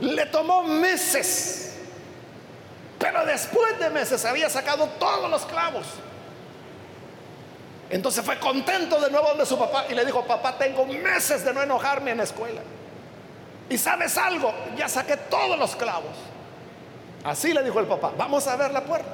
Le 0.00 0.26
tomó 0.26 0.62
meses. 0.62 1.65
Pero 3.06 3.24
después 3.24 3.78
de 3.78 3.88
meses 3.88 4.24
había 4.24 4.50
sacado 4.50 4.88
todos 4.98 5.30
los 5.30 5.46
clavos. 5.46 5.86
Entonces 7.88 8.24
fue 8.24 8.36
contento 8.40 9.00
de 9.00 9.10
nuevo 9.10 9.28
donde 9.28 9.46
su 9.46 9.56
papá 9.56 9.84
y 9.88 9.94
le 9.94 10.04
dijo, 10.04 10.24
papá, 10.24 10.58
tengo 10.58 10.84
meses 10.86 11.44
de 11.44 11.54
no 11.54 11.62
enojarme 11.62 12.10
en 12.10 12.16
la 12.16 12.24
escuela. 12.24 12.60
Y 13.70 13.78
sabes 13.78 14.18
algo, 14.18 14.52
ya 14.76 14.88
saqué 14.88 15.16
todos 15.16 15.56
los 15.56 15.76
clavos. 15.76 16.10
Así 17.22 17.52
le 17.52 17.62
dijo 17.62 17.78
el 17.78 17.86
papá, 17.86 18.12
vamos 18.18 18.44
a 18.48 18.56
ver 18.56 18.72
la 18.72 18.80
puerta. 18.80 19.10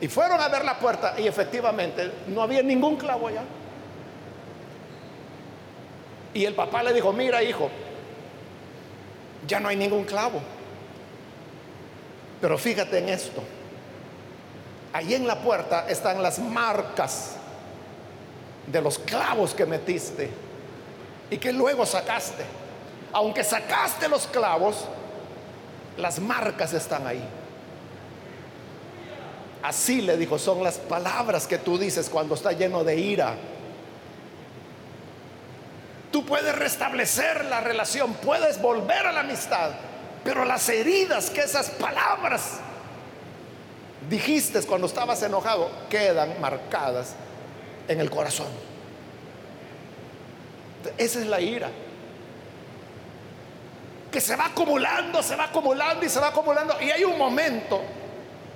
Y 0.00 0.08
fueron 0.08 0.40
a 0.40 0.48
ver 0.48 0.64
la 0.64 0.76
puerta 0.80 1.14
y 1.16 1.28
efectivamente 1.28 2.10
no 2.26 2.42
había 2.42 2.62
ningún 2.64 2.96
clavo 2.96 3.28
allá. 3.28 3.44
Y 6.34 6.44
el 6.44 6.54
papá 6.54 6.82
le 6.82 6.92
dijo, 6.92 7.12
mira 7.12 7.40
hijo, 7.40 7.70
ya 9.46 9.60
no 9.60 9.68
hay 9.68 9.76
ningún 9.76 10.02
clavo. 10.02 10.40
Pero 12.40 12.56
fíjate 12.56 12.98
en 12.98 13.08
esto. 13.08 13.42
Allí 14.92 15.14
en 15.14 15.26
la 15.26 15.40
puerta 15.40 15.86
están 15.88 16.22
las 16.22 16.38
marcas 16.38 17.36
de 18.66 18.80
los 18.80 18.98
clavos 18.98 19.54
que 19.54 19.66
metiste 19.66 20.30
y 21.30 21.38
que 21.38 21.52
luego 21.52 21.86
sacaste. 21.86 22.44
Aunque 23.12 23.44
sacaste 23.44 24.08
los 24.08 24.26
clavos, 24.26 24.84
las 25.96 26.18
marcas 26.18 26.72
están 26.72 27.06
ahí. 27.06 27.22
Así 29.62 30.00
le 30.00 30.16
dijo, 30.16 30.38
son 30.38 30.64
las 30.64 30.78
palabras 30.78 31.46
que 31.46 31.58
tú 31.58 31.78
dices 31.78 32.08
cuando 32.08 32.34
está 32.34 32.52
lleno 32.52 32.82
de 32.82 32.96
ira. 32.96 33.34
Tú 36.10 36.24
puedes 36.24 36.56
restablecer 36.56 37.44
la 37.44 37.60
relación, 37.60 38.14
puedes 38.14 38.60
volver 38.60 39.06
a 39.06 39.12
la 39.12 39.20
amistad, 39.20 39.70
pero 40.30 40.44
las 40.44 40.68
heridas 40.68 41.28
que 41.28 41.40
esas 41.40 41.70
palabras 41.70 42.60
dijiste 44.08 44.62
cuando 44.62 44.86
estabas 44.86 45.20
enojado 45.24 45.68
quedan 45.90 46.40
marcadas 46.40 47.16
en 47.88 47.98
el 47.98 48.08
corazón. 48.08 48.46
Esa 50.96 51.18
es 51.18 51.26
la 51.26 51.40
ira. 51.40 51.68
Que 54.12 54.20
se 54.20 54.36
va 54.36 54.46
acumulando, 54.46 55.20
se 55.20 55.34
va 55.34 55.46
acumulando 55.46 56.06
y 56.06 56.08
se 56.08 56.20
va 56.20 56.28
acumulando. 56.28 56.80
Y 56.80 56.92
hay 56.92 57.02
un 57.02 57.18
momento 57.18 57.82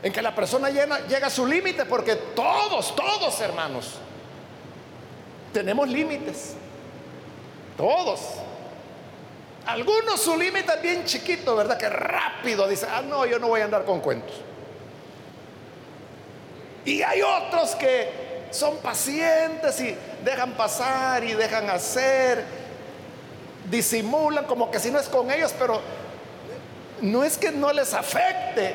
en 0.01 0.13
que 0.13 0.23
la 0.23 0.33
persona 0.33 0.71
llega 0.71 1.27
a 1.27 1.31
su 1.31 1.45
límite, 1.45 1.87
porque 1.87 2.15
todos, 2.37 2.95
todos 2.95 3.41
hermanos, 3.41 3.95
tenemos 5.53 5.89
límites. 5.89 6.55
Todos. 7.77 8.21
Algunos 9.67 10.21
su 10.21 10.37
límite 10.37 10.75
es 10.75 10.83
bien 10.83 11.05
chiquito, 11.05 11.57
¿verdad? 11.57 11.79
Que 11.79 11.89
rápido 11.89 12.69
dice, 12.69 12.87
ah, 12.91 13.03
no, 13.03 13.25
yo 13.25 13.39
no 13.39 13.49
voy 13.49 13.63
a 13.63 13.65
andar 13.65 13.85
con 13.85 14.01
cuentos. 14.01 14.35
Y 16.85 17.03
hay 17.03 17.23
otros 17.23 17.75
que 17.77 18.47
son 18.51 18.77
pacientes 18.79 19.81
y 19.81 19.97
dejan 20.23 20.53
pasar 20.53 21.25
y 21.25 21.33
dejan 21.33 21.71
hacer, 21.71 22.45
disimulan 23.71 24.45
como 24.45 24.71
que 24.71 24.79
si 24.79 24.91
no 24.91 24.99
es 24.99 25.09
con 25.09 25.31
ellos, 25.31 25.55
pero 25.59 25.81
no 27.01 27.25
es 27.25 27.39
que 27.39 27.51
no 27.51 27.73
les 27.73 27.95
afecte, 27.95 28.75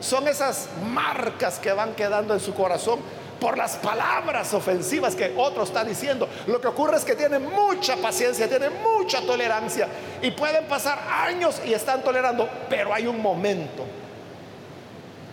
son 0.00 0.26
esas 0.26 0.68
marcas 0.82 1.58
que 1.58 1.72
van 1.72 1.94
quedando 1.94 2.32
en 2.32 2.40
su 2.40 2.54
corazón 2.54 3.00
por 3.40 3.56
las 3.56 3.76
palabras 3.76 4.52
ofensivas 4.54 5.16
que 5.16 5.34
otro 5.36 5.64
está 5.64 5.82
diciendo. 5.84 6.28
Lo 6.46 6.60
que 6.60 6.68
ocurre 6.68 6.96
es 6.96 7.04
que 7.04 7.16
tienen 7.16 7.42
mucha 7.50 7.96
paciencia, 7.96 8.48
tienen 8.48 8.72
mucha 8.82 9.22
tolerancia 9.22 9.88
y 10.22 10.30
pueden 10.30 10.66
pasar 10.66 10.98
años 11.26 11.60
y 11.66 11.72
están 11.72 12.02
tolerando, 12.02 12.48
pero 12.68 12.92
hay 12.94 13.06
un 13.06 13.20
momento 13.20 13.84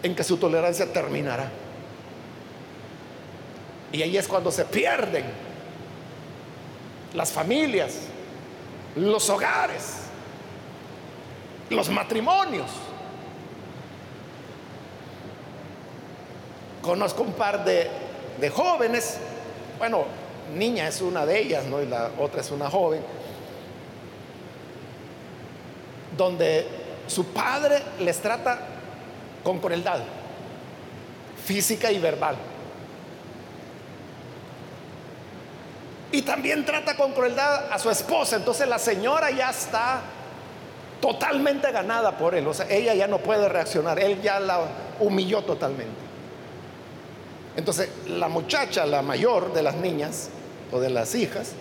en 0.01 0.15
que 0.15 0.23
su 0.23 0.37
tolerancia 0.37 0.91
terminará. 0.91 1.51
Y 3.91 4.01
ahí 4.01 4.17
es 4.17 4.27
cuando 4.27 4.51
se 4.51 4.65
pierden 4.65 5.25
las 7.13 7.31
familias, 7.31 7.95
los 8.95 9.29
hogares, 9.29 9.97
los 11.69 11.89
matrimonios. 11.89 12.69
Conozco 16.87 17.23
un 17.23 17.33
par 17.33 17.65
de, 17.65 18.49
jóvenes, 18.49 19.17
bueno, 19.77 20.05
niña 20.55 20.87
es 20.87 21.01
una 21.01 21.25
de 21.25 21.37
ellas, 21.37 21.65
¿no? 21.65 21.81
Y 21.81 21.85
la 21.85 22.11
otra 22.17 22.39
es 22.39 22.49
una 22.49 22.69
joven, 22.69 23.01
donde 26.15 26.65
su 27.07 27.25
padre 27.25 27.81
les 27.99 28.19
trata 28.19 28.59
con 29.43 29.59
crueldad, 29.59 29.99
física 31.43 31.91
y 31.91 31.99
verbal. 31.99 32.37
Y 36.13 36.21
también 36.21 36.63
trata 36.63 36.95
con 36.95 37.11
crueldad 37.11 37.69
a 37.69 37.77
su 37.79 37.89
esposa. 37.89 38.37
Entonces 38.37 38.65
la 38.65 38.79
señora 38.79 39.29
ya 39.29 39.49
está 39.49 40.03
totalmente 41.01 41.69
ganada 41.69 42.17
por 42.17 42.33
él. 42.33 42.47
O 42.47 42.53
sea, 42.53 42.65
ella 42.69 42.93
ya 42.93 43.07
no 43.07 43.17
puede 43.17 43.49
reaccionar. 43.49 43.99
Él 43.99 44.21
ya 44.21 44.39
la 44.39 44.61
humilló 45.01 45.41
totalmente. 45.41 46.06
Entonces, 47.57 47.89
la 48.07 48.29
muchacha, 48.29 48.85
la 48.85 49.01
mayor 49.01 49.51
de 49.51 49.63
las 49.63 49.75
niñas 49.75 50.29
o 50.71 50.79
de 50.79 50.91
las 50.91 51.15
hijas, 51.15 51.53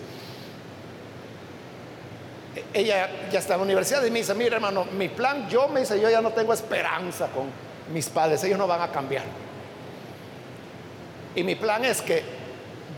ella 2.73 3.09
ya 3.31 3.39
está 3.39 3.55
en 3.55 3.61
la 3.61 3.65
universidad 3.65 4.05
y 4.05 4.11
me 4.11 4.19
dice, 4.19 4.35
mira 4.35 4.55
hermano, 4.55 4.85
mi 4.97 5.09
plan, 5.09 5.49
yo 5.49 5.67
me 5.67 5.81
dice, 5.81 5.99
yo 5.99 6.09
ya 6.09 6.21
no 6.21 6.31
tengo 6.31 6.53
esperanza 6.53 7.27
con 7.27 7.47
mis 7.91 8.09
padres, 8.09 8.43
ellos 8.43 8.59
no 8.59 8.67
van 8.67 8.81
a 8.81 8.91
cambiar. 8.91 9.23
Y 11.35 11.43
mi 11.43 11.55
plan 11.55 11.83
es 11.83 12.01
que 12.01 12.23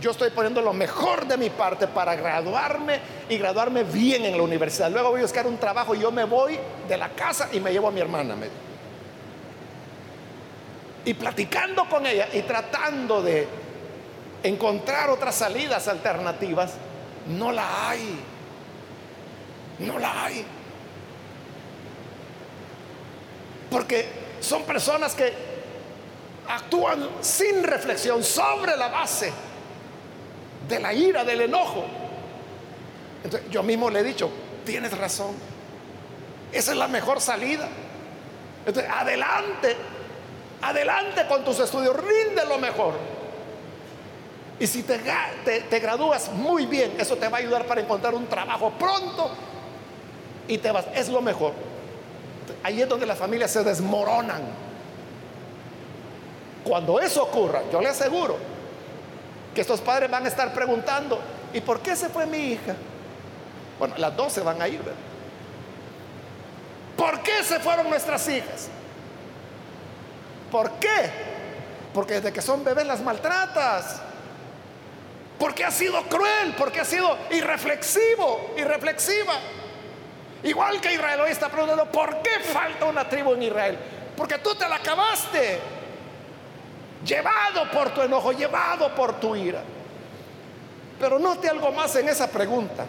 yo 0.01 0.12
estoy 0.12 0.29
poniendo 0.31 0.62
lo 0.62 0.73
mejor 0.73 1.25
de 1.25 1.38
mi 1.38 1.49
parte 1.49 1.88
para 1.88 2.15
graduarme 2.15 2.99
y 3.29 3.38
graduarme 3.38 3.83
bien 3.83 4.25
en 4.25 4.35
la 4.35 4.43
universidad. 4.43 4.91
Luego 4.91 5.12
voy 5.12 5.19
a 5.19 5.23
buscar 5.23 5.47
un 5.47 5.57
trabajo 5.57 5.95
y 5.95 5.99
yo 5.99 6.12
me 6.12 6.25
voy 6.25 6.59
de 6.88 6.97
la 6.97 7.09
casa 7.09 7.49
y 7.53 7.62
me 7.62 7.71
llevo 7.71 7.88
a 7.88 7.91
mi 7.91 8.01
hermana. 8.01 8.35
Y 11.10 11.15
platicando 11.15 11.89
con 11.89 12.06
ella 12.06 12.30
y 12.32 12.43
tratando 12.43 13.24
de 13.24 13.48
encontrar 14.43 15.10
otras 15.10 15.34
salidas 15.34 15.88
alternativas, 15.88 16.74
no 17.26 17.52
la 17.52 17.89
hay. 17.89 18.19
No 19.80 19.98
la 19.98 20.26
hay. 20.26 20.45
Porque 23.72 24.08
son 24.39 24.62
personas 24.65 25.15
que 25.15 25.34
actúan 26.48 27.10
sin 27.22 27.63
reflexión 27.63 28.24
sobre 28.24 28.78
la 28.78 28.89
base 28.89 29.34
de 30.67 30.80
la 30.80 30.93
ira, 30.93 31.24
del 31.24 31.41
enojo. 31.41 31.86
Entonces, 33.24 33.50
yo 33.50 33.63
mismo 33.63 33.89
le 33.89 34.02
he 34.02 34.04
dicho, 34.04 34.30
tienes 34.63 34.95
razón. 34.95 35.34
Esa 36.52 36.69
es 36.74 36.78
la 36.78 36.88
mejor 36.88 37.19
salida. 37.19 37.67
Entonces, 38.63 38.91
adelante 38.95 39.76
Adelante 40.62 41.26
con 41.28 41.43
tus 41.43 41.60
estudios, 41.60 41.95
rinde 41.95 42.45
lo 42.45 42.58
mejor. 42.58 42.93
Y 44.60 44.67
si 44.67 44.84
te, 44.84 45.00
gradúas 45.80 46.32
muy 46.34 46.65
bien, 46.65 46.93
eso 47.00 47.15
te 47.15 47.30
va 47.30 47.38
a 47.38 47.39
ayudar 47.39 47.65
para 47.65 47.80
encontrar 47.80 48.13
un 48.13 48.28
trabajo 48.28 48.72
pronto 48.78 49.32
y 50.50 50.58
te 50.58 50.69
vas. 50.72 50.86
Es 50.93 51.08
lo 51.08 51.22
mejor. 51.22 51.54
Ahí 52.62 52.82
es 52.82 52.89
donde 52.89 53.06
las 53.06 53.17
familias 53.17 53.52
se 53.52 53.63
desmoronan. 53.63 54.41
Cuando 56.65 57.00
eso 57.00 57.24
ocurra, 57.24 57.62
yo 57.72 57.80
le 57.80 57.88
aseguro 57.88 58.36
que 59.56 59.62
estos 59.62 59.80
padres 59.80 60.12
van 60.12 60.26
a 60.26 60.28
estar 60.28 60.54
preguntando, 60.54 61.19
¿y 61.54 61.62
por 61.62 61.80
qué 61.80 61.95
se 61.95 62.10
fue 62.10 62.26
mi 62.26 62.38
hija? 62.38 62.76
Bueno, 63.80 63.95
las 63.98 64.15
dos 64.17 64.34
se 64.34 64.41
van 64.41 64.62
a 64.62 64.67
ir, 64.67 64.80
¿verdad? 64.80 64.93
¿Por 66.98 67.22
qué 67.22 67.45
se 67.45 67.60
fueron 67.60 67.89
nuestras 67.89 68.28
hijas? 68.28 68.67
¿Por 70.51 70.71
qué? 70.73 71.12
Porque 71.93 72.15
desde 72.15 72.33
que 72.33 72.41
son 72.41 72.63
bebés 72.63 72.85
las 72.85 73.01
maltratas. 73.01 74.01
Porque 75.38 75.63
ha 75.63 75.71
sido 75.71 76.03
cruel, 76.03 76.53
porque 76.57 76.81
ha 76.81 76.85
sido 76.85 77.17
irreflexivo, 77.31 78.51
irreflexiva. 78.57 79.33
Igual 80.43 80.81
que 80.81 80.93
Israel 80.93 81.21
hoy 81.21 81.31
está 81.31 81.49
preguntando, 81.49 81.85
¿por 81.85 82.21
qué 82.21 82.39
falta 82.41 82.85
una 82.85 83.07
tribu 83.07 83.33
en 83.33 83.43
Israel? 83.43 83.77
Porque 84.15 84.38
tú 84.39 84.55
te 84.55 84.67
la 84.67 84.75
acabaste. 84.75 85.59
Llevado 87.05 87.71
por 87.71 87.93
tu 87.93 88.01
enojo, 88.01 88.33
llevado 88.33 88.93
por 88.93 89.19
tu 89.19 89.35
ira. 89.35 89.62
Pero 90.99 91.17
note 91.17 91.47
algo 91.47 91.71
más 91.71 91.95
en 91.95 92.09
esa 92.09 92.27
pregunta. 92.27 92.85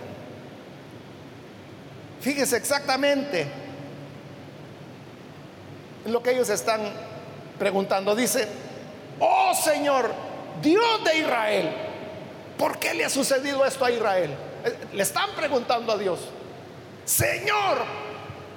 Fíjese 2.21 2.57
exactamente 2.57 3.47
lo 6.07 6.23
que 6.23 6.33
ellos 6.33 6.49
están 6.51 6.81
preguntando, 7.61 8.17
dice, 8.17 8.49
oh 9.19 9.53
Señor, 9.55 10.11
Dios 10.63 11.05
de 11.05 11.19
Israel, 11.19 11.71
¿por 12.57 12.79
qué 12.79 12.95
le 12.95 13.05
ha 13.05 13.11
sucedido 13.11 13.67
esto 13.67 13.85
a 13.85 13.91
Israel? 13.91 14.35
Eh, 14.65 14.79
le 14.95 15.03
están 15.03 15.29
preguntando 15.37 15.93
a 15.93 15.99
Dios, 15.99 16.21
Señor, 17.05 17.85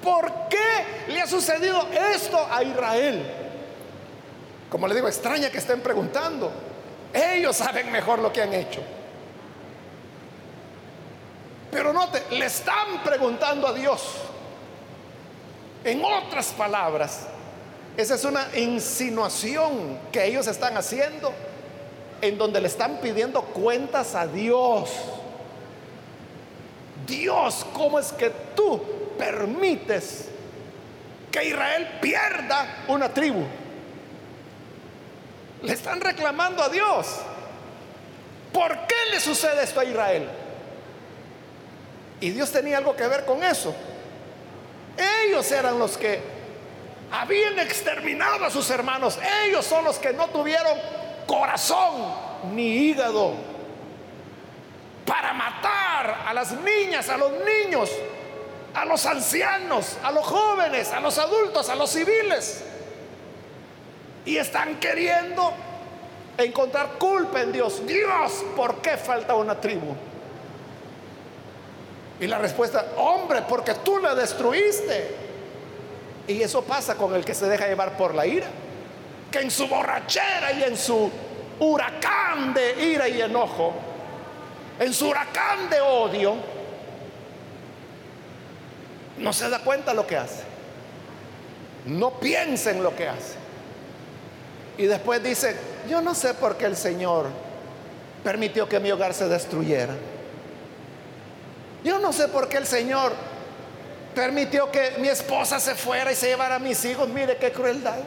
¿por 0.01 0.47
qué 0.47 1.11
le 1.11 1.21
ha 1.21 1.27
sucedido 1.27 1.85
esto 2.15 2.47
a 2.49 2.63
Israel? 2.63 3.25
Como 4.69 4.87
le 4.87 4.95
digo, 4.95 5.09
extraña 5.09 5.49
que 5.49 5.57
estén 5.57 5.81
preguntando. 5.81 6.49
Ellos 7.13 7.57
saben 7.57 7.91
mejor 7.91 8.19
lo 8.19 8.31
que 8.31 8.41
han 8.41 8.53
hecho. 8.53 8.81
Pero 11.69 11.91
note, 11.91 12.23
le 12.31 12.45
están 12.45 13.03
preguntando 13.03 13.67
a 13.67 13.73
Dios. 13.73 14.01
En 15.83 16.01
otras 16.05 16.53
palabras, 16.53 17.27
esa 17.95 18.15
es 18.15 18.25
una 18.25 18.47
insinuación 18.55 19.99
que 20.11 20.25
ellos 20.25 20.47
están 20.47 20.75
haciendo 20.77 21.31
en 22.21 22.37
donde 22.37 22.59
le 22.59 22.67
están 22.67 22.97
pidiendo 22.97 23.41
cuentas 23.43 24.15
a 24.15 24.25
Dios. 24.25 24.89
Dios, 27.05 27.65
¿cómo 27.73 27.99
es 27.99 28.11
que 28.11 28.31
tú 28.55 28.81
permites 29.17 30.29
que 31.31 31.45
Israel 31.45 31.99
pierda 32.01 32.85
una 32.87 33.13
tribu? 33.13 33.43
Le 35.61 35.73
están 35.73 36.01
reclamando 36.01 36.63
a 36.63 36.69
Dios. 36.69 37.07
¿Por 38.51 38.71
qué 38.87 38.95
le 39.11 39.19
sucede 39.19 39.63
esto 39.63 39.79
a 39.79 39.85
Israel? 39.85 40.27
Y 42.21 42.29
Dios 42.31 42.51
tenía 42.51 42.77
algo 42.77 42.95
que 42.95 43.07
ver 43.07 43.25
con 43.25 43.43
eso. 43.43 43.75
Ellos 45.25 45.51
eran 45.51 45.77
los 45.77 45.97
que 45.97 46.32
habían 47.13 47.59
exterminado 47.59 48.43
a 48.43 48.49
sus 48.49 48.69
hermanos. 48.71 49.19
Ellos 49.45 49.63
son 49.63 49.85
los 49.85 49.99
que 49.99 50.11
no 50.13 50.27
tuvieron 50.29 50.75
corazón 51.27 52.11
ni 52.53 52.89
hígado 52.89 53.35
para 55.05 55.31
matar 55.33 56.23
a 56.25 56.33
las 56.33 56.53
niñas, 56.53 57.07
a 57.09 57.17
los 57.17 57.31
niños, 57.31 57.91
a 58.73 58.85
los 58.85 59.05
ancianos, 59.05 59.97
a 60.03 60.11
los 60.11 60.25
jóvenes, 60.25 60.91
a 60.91 60.99
los 60.99 61.19
adultos, 61.19 61.69
a 61.69 61.75
los 61.75 61.91
civiles. 61.91 62.63
Y 64.25 64.37
están 64.37 64.79
queriendo 64.79 65.53
encontrar 66.35 66.93
culpa 66.97 67.41
en 67.41 67.51
Dios. 67.51 67.85
Dios, 67.85 68.43
¿por 68.55 68.81
qué 68.81 68.97
falta 68.97 69.35
una 69.35 69.61
tribu? 69.61 69.93
Y 72.19 72.25
la 72.25 72.39
respuesta, 72.39 72.87
hombre, 72.97 73.43
porque 73.47 73.75
tú 73.75 73.99
la 73.99 74.15
destruiste. 74.15 75.22
Y 76.27 76.41
eso 76.41 76.63
pasa 76.63 76.95
con 76.95 77.13
el 77.15 77.25
que 77.25 77.33
se 77.33 77.47
deja 77.47 77.67
llevar 77.67 77.97
por 77.97 78.15
la 78.15 78.25
ira. 78.25 78.47
Que 79.31 79.39
en 79.39 79.51
su 79.51 79.67
borrachera 79.67 80.53
y 80.53 80.63
en 80.63 80.77
su 80.77 81.11
huracán 81.59 82.53
de 82.53 82.85
ira 82.85 83.07
y 83.07 83.21
enojo, 83.21 83.73
en 84.79 84.93
su 84.93 85.09
huracán 85.09 85.69
de 85.69 85.81
odio, 85.81 86.35
no 89.17 89.33
se 89.33 89.49
da 89.49 89.59
cuenta 89.59 89.93
lo 89.93 90.07
que 90.07 90.17
hace. 90.17 90.43
No 91.85 92.11
piensa 92.19 92.71
en 92.71 92.83
lo 92.83 92.95
que 92.95 93.07
hace. 93.07 93.35
Y 94.77 94.85
después 94.85 95.21
dice, 95.21 95.55
yo 95.89 96.01
no 96.01 96.15
sé 96.15 96.33
por 96.33 96.57
qué 96.57 96.65
el 96.65 96.75
Señor 96.75 97.27
permitió 98.23 98.67
que 98.67 98.79
mi 98.79 98.91
hogar 98.91 99.13
se 99.13 99.27
destruyera. 99.27 99.93
Yo 101.83 101.99
no 101.99 102.13
sé 102.13 102.29
por 102.29 102.47
qué 102.47 102.57
el 102.57 102.65
Señor 102.65 103.13
permitió 104.13 104.71
que 104.71 104.95
mi 104.99 105.07
esposa 105.07 105.59
se 105.59 105.75
fuera 105.75 106.11
y 106.11 106.15
se 106.15 106.27
llevara 106.27 106.55
a 106.55 106.59
mis 106.59 106.83
hijos. 106.85 107.07
Mire 107.09 107.37
qué 107.37 107.51
crueldad. 107.51 107.99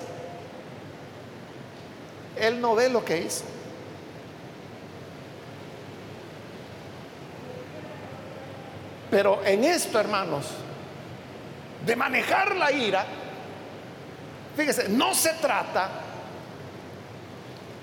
Él 2.36 2.60
no 2.60 2.74
ve 2.74 2.88
lo 2.88 3.04
que 3.04 3.18
hizo. 3.18 3.44
Pero 9.10 9.42
en 9.44 9.64
esto, 9.64 9.98
hermanos, 9.98 10.46
de 11.84 11.96
manejar 11.96 12.56
la 12.56 12.72
ira, 12.72 13.06
fíjese, 14.56 14.88
no 14.88 15.14
se 15.14 15.30
trata 15.34 15.88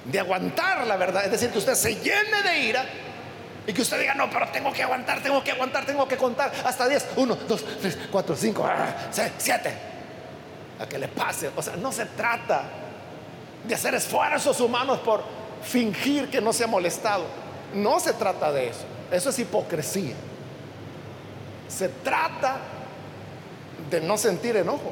de 0.05 0.19
aguantar 0.19 0.85
la 0.85 0.97
verdad, 0.97 1.25
es 1.25 1.31
decir, 1.31 1.49
que 1.49 1.59
usted 1.59 1.75
se 1.75 1.95
llene 1.95 2.43
de 2.43 2.59
ira 2.59 2.85
y 3.65 3.73
que 3.73 3.81
usted 3.81 3.99
diga, 3.99 4.13
no, 4.13 4.29
pero 4.29 4.47
tengo 4.49 4.73
que 4.73 4.83
aguantar, 4.83 5.21
tengo 5.23 5.43
que 5.43 5.51
aguantar, 5.51 5.85
tengo 5.85 6.07
que 6.07 6.17
contar 6.17 6.51
hasta 6.65 6.87
10, 6.87 7.07
1, 7.15 7.37
2, 7.47 7.65
3, 7.81 7.97
4, 8.11 8.35
5, 8.35 8.69
7, 9.37 9.73
a 10.79 10.85
que 10.85 10.97
le 10.99 11.07
pase. 11.07 11.49
O 11.55 11.61
sea, 11.61 11.75
no 11.77 11.91
se 11.91 12.05
trata 12.07 12.63
de 13.65 13.73
hacer 13.73 13.95
esfuerzos 13.95 14.59
humanos 14.59 14.99
por 14.99 15.23
fingir 15.63 16.29
que 16.29 16.41
no 16.41 16.51
se 16.51 16.65
ha 16.65 16.67
molestado. 16.67 17.25
No 17.73 17.99
se 17.99 18.13
trata 18.13 18.51
de 18.51 18.69
eso. 18.69 18.85
Eso 19.11 19.29
es 19.29 19.39
hipocresía. 19.39 20.15
Se 21.69 21.87
trata 21.87 22.57
de 23.89 24.01
no 24.01 24.17
sentir 24.17 24.57
enojo. 24.57 24.91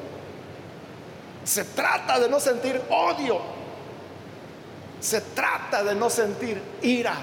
Se 1.43 1.65
trata 1.65 2.19
de 2.19 2.29
no 2.29 2.39
sentir 2.39 2.81
odio. 2.89 3.41
Se 5.01 5.19
trata 5.19 5.83
de 5.83 5.93
no 5.95 6.09
sentir 6.09 6.61
ira. 6.81 7.15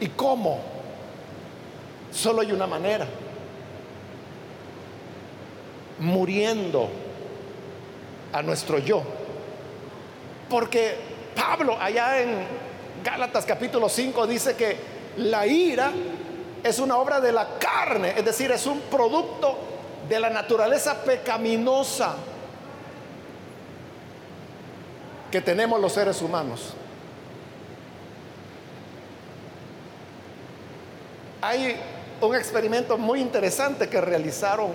¿Y 0.00 0.08
cómo? 0.08 0.60
Solo 2.12 2.42
hay 2.42 2.52
una 2.52 2.66
manera. 2.66 3.06
Muriendo 5.98 6.88
a 8.32 8.42
nuestro 8.42 8.78
yo. 8.78 9.02
Porque 10.48 10.96
Pablo 11.34 11.76
allá 11.80 12.20
en 12.20 12.46
Gálatas 13.04 13.44
capítulo 13.44 13.88
5 13.88 14.26
dice 14.26 14.56
que 14.56 14.76
la 15.16 15.46
ira 15.46 15.92
es 16.62 16.78
una 16.78 16.96
obra 16.96 17.20
de 17.20 17.32
la 17.32 17.58
carne, 17.58 18.14
es 18.16 18.24
decir, 18.24 18.50
es 18.50 18.66
un 18.66 18.80
producto 18.82 19.56
de 20.08 20.18
la 20.18 20.30
naturaleza 20.30 21.02
pecaminosa 21.02 22.16
que 25.30 25.40
tenemos 25.40 25.80
los 25.80 25.92
seres 25.92 26.20
humanos. 26.22 26.74
Hay 31.40 31.76
un 32.20 32.34
experimento 32.34 32.98
muy 32.98 33.20
interesante 33.20 33.88
que 33.88 34.00
realizaron 34.00 34.72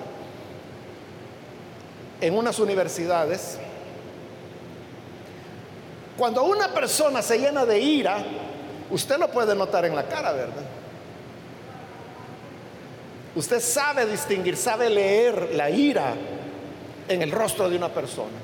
en 2.22 2.38
unas 2.38 2.58
universidades. 2.60 3.58
Cuando 6.18 6.44
una 6.44 6.70
persona 6.70 7.22
se 7.22 7.38
llena 7.38 7.66
de 7.66 7.80
ira, 7.80 8.24
usted 8.90 9.18
lo 9.18 9.30
puede 9.30 9.54
notar 9.56 9.86
en 9.86 9.96
la 9.96 10.04
cara, 10.08 10.32
¿verdad? 10.32 10.64
Usted 13.36 13.60
sabe 13.60 14.06
distinguir, 14.06 14.56
sabe 14.56 14.90
leer 14.90 15.50
la 15.54 15.70
ira 15.70 16.14
en 17.08 17.22
el 17.22 17.32
rostro 17.32 17.70
de 17.70 17.76
una 17.76 17.90
persona. 17.90 18.38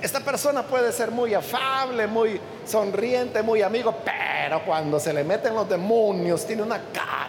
esta 0.00 0.20
persona 0.20 0.62
puede 0.62 0.92
ser 0.92 1.10
muy 1.10 1.34
afable, 1.34 2.06
muy 2.06 2.40
sonriente, 2.64 3.42
muy 3.42 3.62
amigo, 3.62 3.94
pero 4.04 4.64
cuando 4.64 5.00
se 5.00 5.12
le 5.12 5.24
meten 5.24 5.54
los 5.54 5.68
demonios 5.68 6.46
tiene 6.46 6.62
una 6.62 6.80
cara, 6.92 7.21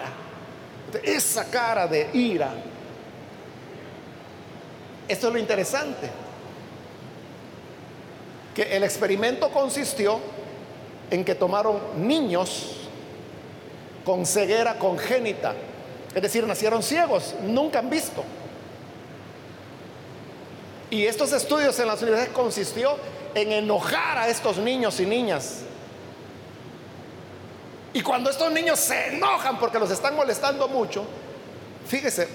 esa 1.04 1.46
cara 1.46 1.88
de 1.88 2.10
ira. 2.14 2.54
Esto 5.08 5.28
es 5.28 5.34
lo 5.34 5.40
interesante, 5.40 6.10
que 8.56 8.76
el 8.76 8.84
experimento 8.84 9.50
consistió 9.50 10.20
en 11.10 11.26
que 11.26 11.36
tomaron 11.36 11.80
niños 11.98 12.78
con 14.06 14.26
ceguera 14.26 14.78
congénita 14.78 15.54
es 16.14 16.22
decir, 16.22 16.46
nacieron 16.46 16.84
ciegos, 16.84 17.34
nunca 17.42 17.80
han 17.80 17.90
visto. 17.90 18.24
Y 20.90 21.06
estos 21.06 21.34
estudios 21.34 21.80
en 21.80 21.88
las 21.88 22.02
universidades 22.02 22.36
consistió 22.36 22.98
en 23.34 23.52
enojar 23.52 24.20
a 24.20 24.28
estos 24.28 24.58
niños 24.58 25.00
y 25.00 25.08
niñas. 25.08 25.62
Y 27.94 28.02
cuando 28.02 28.30
estos 28.30 28.52
niños 28.52 28.80
se 28.80 29.16
enojan 29.16 29.60
porque 29.60 29.80
los 29.80 29.92
están 29.92 30.16
molestando 30.16 30.68
mucho, 30.68 31.06
fíjese, 31.88 32.28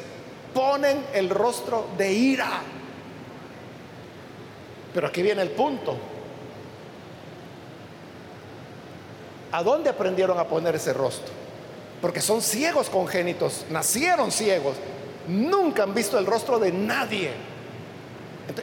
ponen 0.55 1.05
el 1.12 1.29
rostro 1.31 1.88
de 1.99 2.12
ira. 2.12 2.61
Pero 4.94 5.07
aquí 5.09 5.23
viene 5.23 5.42
el 5.42 5.51
punto. 5.51 5.97
¿A 9.51 9.62
dónde 9.62 9.90
aprendieron 9.90 10.38
a 10.38 10.44
poner 10.44 10.77
ese 10.77 10.92
rostro? 10.92 11.38
porque 12.01 12.21
son 12.21 12.42
ciegos 12.42 12.90
congénitos, 12.90 13.66
nacieron 13.71 14.31
ciegos, 14.31 14.77
nunca 15.27 15.83
han 15.83 15.94
visto 15.94 16.18
el 16.18 16.27
rostro 16.27 16.59
de 16.59 16.73
nadie. 16.73 17.33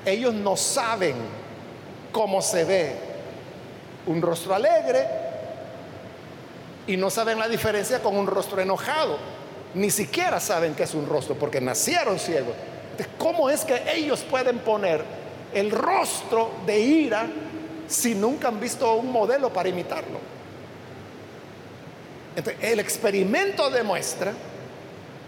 ellos 0.06 0.34
no 0.34 0.56
saben 0.56 1.16
cómo 2.12 2.42
se 2.42 2.64
ve 2.64 2.96
un 4.08 4.22
rostro 4.22 4.56
alegre 4.56 5.25
y 6.88 6.98
no 6.98 7.10
saben 7.10 7.40
la 7.40 7.48
diferencia 7.48 8.02
con 8.02 8.16
un 8.16 8.28
rostro 8.28 8.62
enojado. 8.62 9.18
Ni 9.74 9.90
siquiera 9.92 10.40
saben 10.40 10.74
que 10.74 10.84
es 10.84 10.94
un 10.94 11.08
rostro 11.08 11.36
porque 11.36 11.60
nacieron 11.60 12.20
ciegos. 12.20 12.54
¿Cómo 13.18 13.50
es 13.50 13.66
que 13.66 13.82
ellos 13.94 14.22
pueden 14.22 14.60
poner 14.60 15.04
el 15.54 15.72
rostro 15.72 16.52
de 16.66 16.80
ira 16.80 17.28
si 17.88 18.16
nunca 18.16 18.48
han 18.48 18.60
visto 18.60 18.94
un 18.96 19.12
modelo 19.12 19.52
para 19.52 19.70
imitarlo? 19.70 20.36
el 22.62 22.82
experimento 22.82 23.70
demuestra 23.70 24.34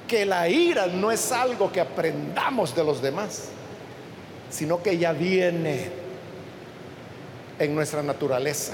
que 0.07 0.25
la 0.25 0.49
ira 0.49 0.87
no 0.87 1.09
es 1.09 1.31
algo 1.31 1.71
que 1.71 1.79
aprendamos 1.79 2.75
de 2.75 2.83
los 2.83 3.01
demás, 3.01 3.49
sino 4.49 4.83
que 4.83 4.97
ya 4.97 5.13
viene 5.13 5.89
en 7.59 7.75
nuestra 7.75 8.03
naturaleza. 8.03 8.73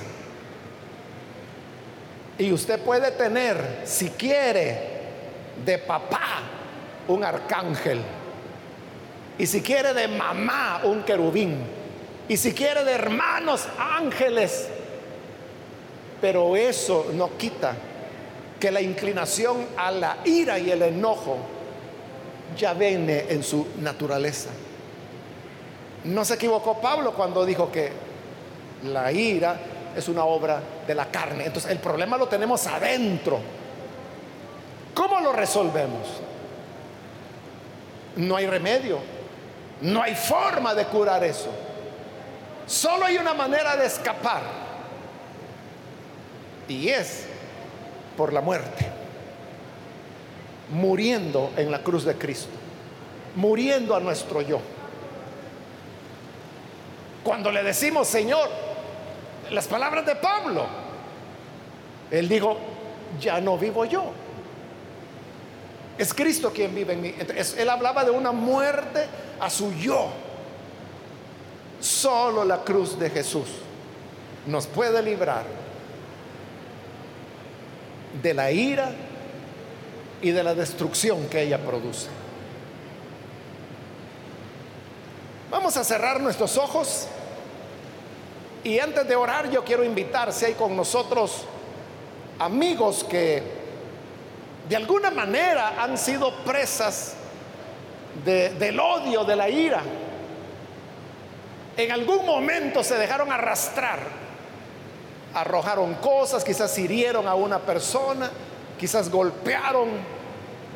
Y 2.37 2.51
usted 2.51 2.79
puede 2.79 3.11
tener, 3.11 3.81
si 3.85 4.09
quiere, 4.09 4.93
de 5.65 5.77
papá 5.77 6.41
un 7.07 7.23
arcángel. 7.23 8.01
Y 9.37 9.45
si 9.45 9.61
quiere 9.61 9.93
de 9.93 10.07
mamá 10.07 10.81
un 10.83 11.03
querubín. 11.03 11.57
Y 12.27 12.37
si 12.37 12.53
quiere 12.53 12.83
de 12.83 12.93
hermanos 12.93 13.67
ángeles. 13.77 14.67
Pero 16.21 16.55
eso 16.55 17.07
no 17.13 17.37
quita 17.37 17.75
que 18.59 18.71
la 18.71 18.81
inclinación 18.81 19.67
a 19.75 19.91
la 19.91 20.17
ira 20.23 20.57
y 20.57 20.71
el 20.71 20.81
enojo 20.81 21.37
ya 22.57 22.73
viene 22.73 23.25
en 23.29 23.43
su 23.43 23.67
naturaleza. 23.79 24.49
No 26.05 26.23
se 26.23 26.35
equivocó 26.35 26.79
Pablo 26.79 27.13
cuando 27.13 27.45
dijo 27.45 27.71
que 27.71 27.91
la 28.83 29.11
ira 29.11 29.59
es 29.95 30.07
una 30.07 30.25
obra 30.25 30.61
de 30.87 30.95
la 30.95 31.07
carne. 31.07 31.45
Entonces 31.45 31.71
el 31.71 31.79
problema 31.79 32.17
lo 32.17 32.27
tenemos 32.27 32.65
adentro. 32.67 33.39
¿Cómo 34.93 35.19
lo 35.19 35.31
resolvemos? 35.31 36.07
No 38.15 38.35
hay 38.35 38.47
remedio. 38.47 38.99
No 39.81 40.01
hay 40.01 40.15
forma 40.15 40.73
de 40.73 40.85
curar 40.85 41.23
eso. 41.23 41.49
Solo 42.65 43.05
hay 43.05 43.17
una 43.17 43.33
manera 43.33 43.75
de 43.75 43.85
escapar. 43.85 44.41
Y 46.67 46.89
es 46.89 47.25
por 48.15 48.31
la 48.31 48.39
muerte, 48.39 48.85
muriendo 50.71 51.51
en 51.57 51.69
la 51.71 51.79
cruz 51.79 52.05
de 52.05 52.15
Cristo, 52.15 52.53
muriendo 53.35 53.95
a 53.95 53.99
nuestro 53.99 54.41
yo. 54.41 54.61
Cuando 57.23 57.51
le 57.51 57.63
decimos, 57.63 58.07
Señor, 58.07 58.49
las 59.53 59.67
palabras 59.67 60.05
de 60.05 60.15
Pablo, 60.15 60.65
él 62.11 62.27
dijo, 62.27 62.57
ya 63.19 63.39
no 63.39 63.57
vivo 63.57 63.85
yo. 63.85 64.11
Es 65.97 66.13
Cristo 66.13 66.51
quien 66.51 66.73
vive 66.73 66.93
en 66.93 67.01
mí. 67.01 67.15
él 67.57 67.69
hablaba 67.69 68.03
de 68.03 68.11
una 68.11 68.31
muerte 68.31 69.05
a 69.39 69.49
su 69.49 69.73
yo. 69.73 70.09
Solo 71.79 72.43
la 72.43 72.63
cruz 72.63 72.97
de 72.97 73.09
Jesús 73.09 73.47
nos 74.47 74.67
puede 74.67 75.01
librar 75.01 75.43
de 78.21 78.33
la 78.33 78.51
ira 78.51 78.91
y 80.21 80.31
de 80.31 80.43
la 80.43 80.55
destrucción 80.55 81.27
que 81.27 81.41
ella 81.41 81.59
produce. 81.59 82.07
Vamos 85.51 85.77
a 85.77 85.83
cerrar 85.83 86.19
nuestros 86.19 86.57
ojos 86.57 87.07
y 88.63 88.79
antes 88.79 89.07
de 89.07 89.15
orar 89.15 89.49
yo 89.49 89.63
quiero 89.63 89.83
invitar 89.83 90.31
si 90.31 90.45
hay 90.45 90.53
con 90.53 90.75
nosotros 90.75 91.45
amigos 92.39 93.03
que 93.03 93.43
de 94.67 94.75
alguna 94.75 95.11
manera 95.11 95.81
han 95.81 95.97
sido 95.97 96.33
presas 96.45 97.15
del 98.23 98.79
odio, 98.79 99.25
de 99.25 99.35
la 99.35 99.49
ira. 99.49 99.81
En 101.75 101.91
algún 101.91 102.25
momento 102.25 102.83
se 102.83 102.95
dejaron 102.95 103.31
arrastrar 103.31 104.23
arrojaron 105.33 105.95
cosas, 105.95 106.43
quizás 106.43 106.77
hirieron 106.77 107.27
a 107.27 107.35
una 107.35 107.59
persona, 107.59 108.29
quizás 108.79 109.09
golpearon 109.09 109.89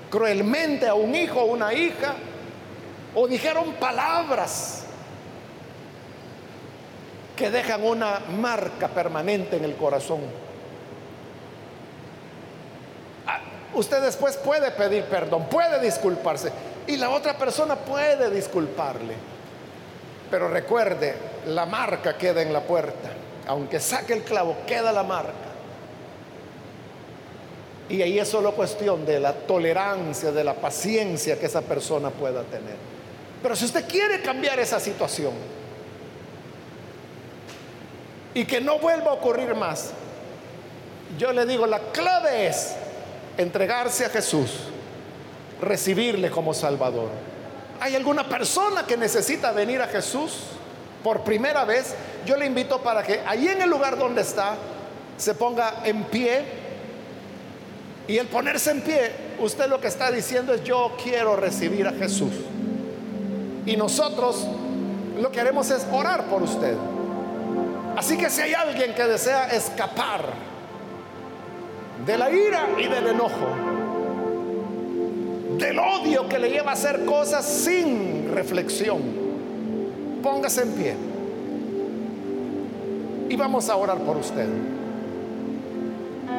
cruelmente 0.09 0.87
a 0.87 0.93
un 0.93 1.13
hijo 1.13 1.41
o 1.41 1.45
una 1.45 1.73
hija, 1.73 2.15
o 3.13 3.27
dijeron 3.27 3.73
palabras 3.73 4.86
que 7.37 7.51
dejan 7.51 7.85
una 7.85 8.19
marca 8.19 8.89
permanente 8.89 9.55
en 9.55 9.63
el 9.63 9.75
corazón. 9.75 10.21
Ah, 13.27 13.39
usted 13.75 14.01
después 14.01 14.35
puede 14.37 14.71
pedir 14.71 15.03
perdón, 15.03 15.45
puede 15.45 15.79
disculparse, 15.79 16.51
y 16.87 16.97
la 16.97 17.11
otra 17.11 17.37
persona 17.37 17.75
puede 17.75 18.31
disculparle. 18.31 19.13
Pero 20.31 20.49
recuerde, 20.49 21.15
la 21.45 21.65
marca 21.65 22.17
queda 22.17 22.41
en 22.41 22.51
la 22.51 22.61
puerta. 22.61 23.09
Aunque 23.47 23.79
saque 23.79 24.11
el 24.13 24.23
clavo, 24.23 24.57
queda 24.65 24.91
la 24.91 25.03
marca. 25.03 25.31
Y 27.87 28.01
ahí 28.01 28.19
es 28.19 28.27
solo 28.27 28.53
cuestión 28.53 29.05
de 29.05 29.21
la 29.21 29.31
tolerancia, 29.31 30.33
de 30.33 30.43
la 30.43 30.55
paciencia 30.55 31.39
que 31.39 31.45
esa 31.45 31.61
persona 31.61 32.09
pueda 32.09 32.43
tener. 32.43 32.75
Pero 33.41 33.55
si 33.55 33.63
usted 33.63 33.87
quiere 33.87 34.21
cambiar 34.21 34.59
esa 34.59 34.79
situación 34.79 35.31
y 38.37 38.45
que 38.45 38.61
no 38.61 38.77
vuelva 38.77 39.09
a 39.09 39.13
ocurrir 39.15 39.55
más, 39.55 39.89
yo 41.17 41.33
le 41.33 41.43
digo, 41.47 41.65
la 41.65 41.79
clave 41.91 42.45
es 42.45 42.75
entregarse 43.35 44.05
a 44.05 44.09
Jesús, 44.09 44.51
recibirle 45.59 46.29
como 46.29 46.53
Salvador. 46.53 47.09
¿Hay 47.79 47.95
alguna 47.95 48.29
persona 48.29 48.85
que 48.85 48.95
necesita 48.95 49.51
venir 49.53 49.81
a 49.81 49.87
Jesús 49.87 50.33
por 51.03 51.21
primera 51.21 51.65
vez? 51.65 51.95
Yo 52.27 52.37
le 52.37 52.45
invito 52.45 52.79
para 52.79 53.01
que 53.01 53.21
ahí 53.25 53.47
en 53.47 53.59
el 53.63 53.71
lugar 53.71 53.97
donde 53.97 54.21
está 54.21 54.55
se 55.17 55.33
ponga 55.33 55.81
en 55.83 56.03
pie. 56.03 56.45
Y 58.07 58.19
el 58.19 58.27
ponerse 58.27 58.69
en 58.69 58.81
pie, 58.81 59.13
usted 59.39 59.67
lo 59.67 59.81
que 59.81 59.87
está 59.87 60.11
diciendo 60.11 60.53
es 60.53 60.63
yo 60.63 60.95
quiero 61.03 61.35
recibir 61.37 61.87
a 61.87 61.93
Jesús. 61.93 62.33
Y 63.65 63.75
nosotros 63.75 64.47
lo 65.19 65.31
que 65.31 65.41
haremos 65.41 65.71
es 65.71 65.87
orar 65.91 66.25
por 66.25 66.43
usted. 66.43 66.77
Así 67.97 68.15
que 68.15 68.29
si 68.29 68.41
hay 68.41 68.53
alguien 68.53 68.93
que 68.93 69.03
desea 69.05 69.47
escapar 69.47 70.21
de 72.05 72.15
la 72.15 72.29
ira 72.29 72.67
y 72.77 72.87
del 72.87 73.07
enojo, 73.07 73.47
del 75.57 75.79
odio 75.79 76.29
que 76.29 76.37
le 76.37 76.51
lleva 76.51 76.69
a 76.69 76.73
hacer 76.75 77.05
cosas 77.05 77.43
sin 77.43 78.31
reflexión, 78.35 79.01
póngase 80.21 80.61
en 80.61 80.71
pie. 80.73 80.95
Y 83.29 83.35
vamos 83.35 83.67
a 83.67 83.75
orar 83.75 83.97
por 83.97 84.17
usted. 84.17 84.47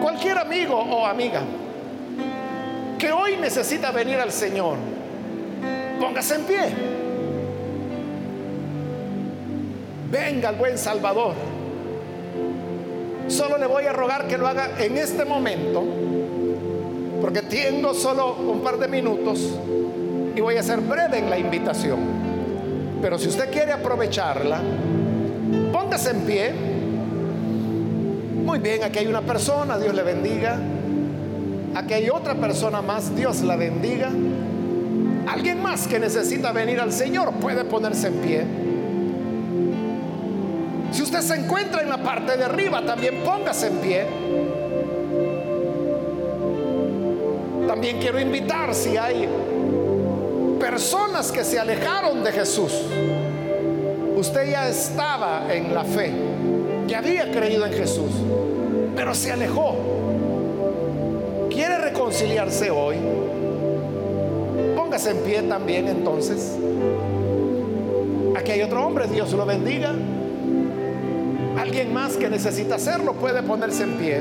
Cualquier 0.00 0.38
amigo 0.38 0.76
o 0.76 1.04
amiga 1.04 1.42
que 3.00 3.10
hoy 3.10 3.36
necesita 3.36 3.90
venir 3.90 4.20
al 4.20 4.30
Señor, 4.30 4.76
póngase 5.98 6.36
en 6.36 6.44
pie. 6.44 6.98
Venga 10.10 10.50
el 10.50 10.56
buen 10.56 10.78
Salvador. 10.78 11.47
Solo 13.28 13.58
le 13.58 13.66
voy 13.66 13.84
a 13.84 13.92
rogar 13.92 14.26
que 14.26 14.38
lo 14.38 14.48
haga 14.48 14.70
en 14.78 14.96
este 14.96 15.24
momento 15.24 15.84
porque 17.20 17.42
tengo 17.42 17.94
solo 17.94 18.36
un 18.36 18.60
par 18.60 18.78
de 18.78 18.88
minutos 18.88 19.54
y 20.34 20.40
voy 20.40 20.56
a 20.56 20.62
ser 20.62 20.80
breve 20.80 21.18
en 21.18 21.28
la 21.28 21.38
invitación. 21.38 21.98
Pero 23.02 23.18
si 23.18 23.28
usted 23.28 23.50
quiere 23.50 23.72
aprovecharla, 23.72 24.60
póngase 25.72 26.10
en 26.10 26.20
pie. 26.22 26.52
Muy 28.44 28.60
bien, 28.60 28.82
aquí 28.82 29.00
hay 29.00 29.06
una 29.06 29.22
persona, 29.22 29.78
Dios 29.78 29.94
le 29.94 30.02
bendiga. 30.02 30.58
Aquí 31.74 31.94
hay 31.94 32.08
otra 32.08 32.34
persona 32.34 32.82
más, 32.82 33.14
Dios 33.14 33.42
la 33.42 33.56
bendiga. 33.56 34.10
Alguien 35.26 35.62
más 35.62 35.86
que 35.86 35.98
necesita 35.98 36.52
venir 36.52 36.80
al 36.80 36.92
Señor 36.92 37.32
puede 37.34 37.64
ponerse 37.64 38.08
en 38.08 38.14
pie. 38.14 38.67
Si 40.98 41.04
usted 41.04 41.20
se 41.20 41.36
encuentra 41.36 41.80
en 41.80 41.90
la 41.90 41.98
parte 41.98 42.36
de 42.36 42.44
arriba, 42.44 42.84
también 42.84 43.22
póngase 43.22 43.68
en 43.68 43.76
pie. 43.76 44.04
También 47.68 48.00
quiero 48.00 48.18
invitar 48.18 48.74
si 48.74 48.96
hay 48.96 49.28
personas 50.58 51.30
que 51.30 51.44
se 51.44 51.56
alejaron 51.56 52.24
de 52.24 52.32
Jesús. 52.32 52.72
Usted 54.16 54.50
ya 54.50 54.68
estaba 54.68 55.46
en 55.54 55.72
la 55.72 55.84
fe, 55.84 56.10
ya 56.88 56.98
había 56.98 57.30
creído 57.30 57.64
en 57.64 57.74
Jesús, 57.74 58.10
pero 58.96 59.14
se 59.14 59.30
alejó. 59.30 59.76
¿Quiere 61.48 61.78
reconciliarse 61.78 62.72
hoy? 62.72 62.96
Póngase 64.74 65.12
en 65.12 65.18
pie 65.18 65.42
también 65.42 65.86
entonces. 65.86 66.56
Aquí 68.36 68.50
hay 68.50 68.62
otro 68.62 68.84
hombre, 68.84 69.06
Dios 69.06 69.32
lo 69.32 69.46
bendiga. 69.46 69.94
Alguien 71.78 71.94
más 71.94 72.16
que 72.16 72.28
necesita 72.28 72.74
hacerlo 72.74 73.12
puede 73.12 73.40
ponerse 73.40 73.84
en 73.84 73.92
pie. 73.98 74.20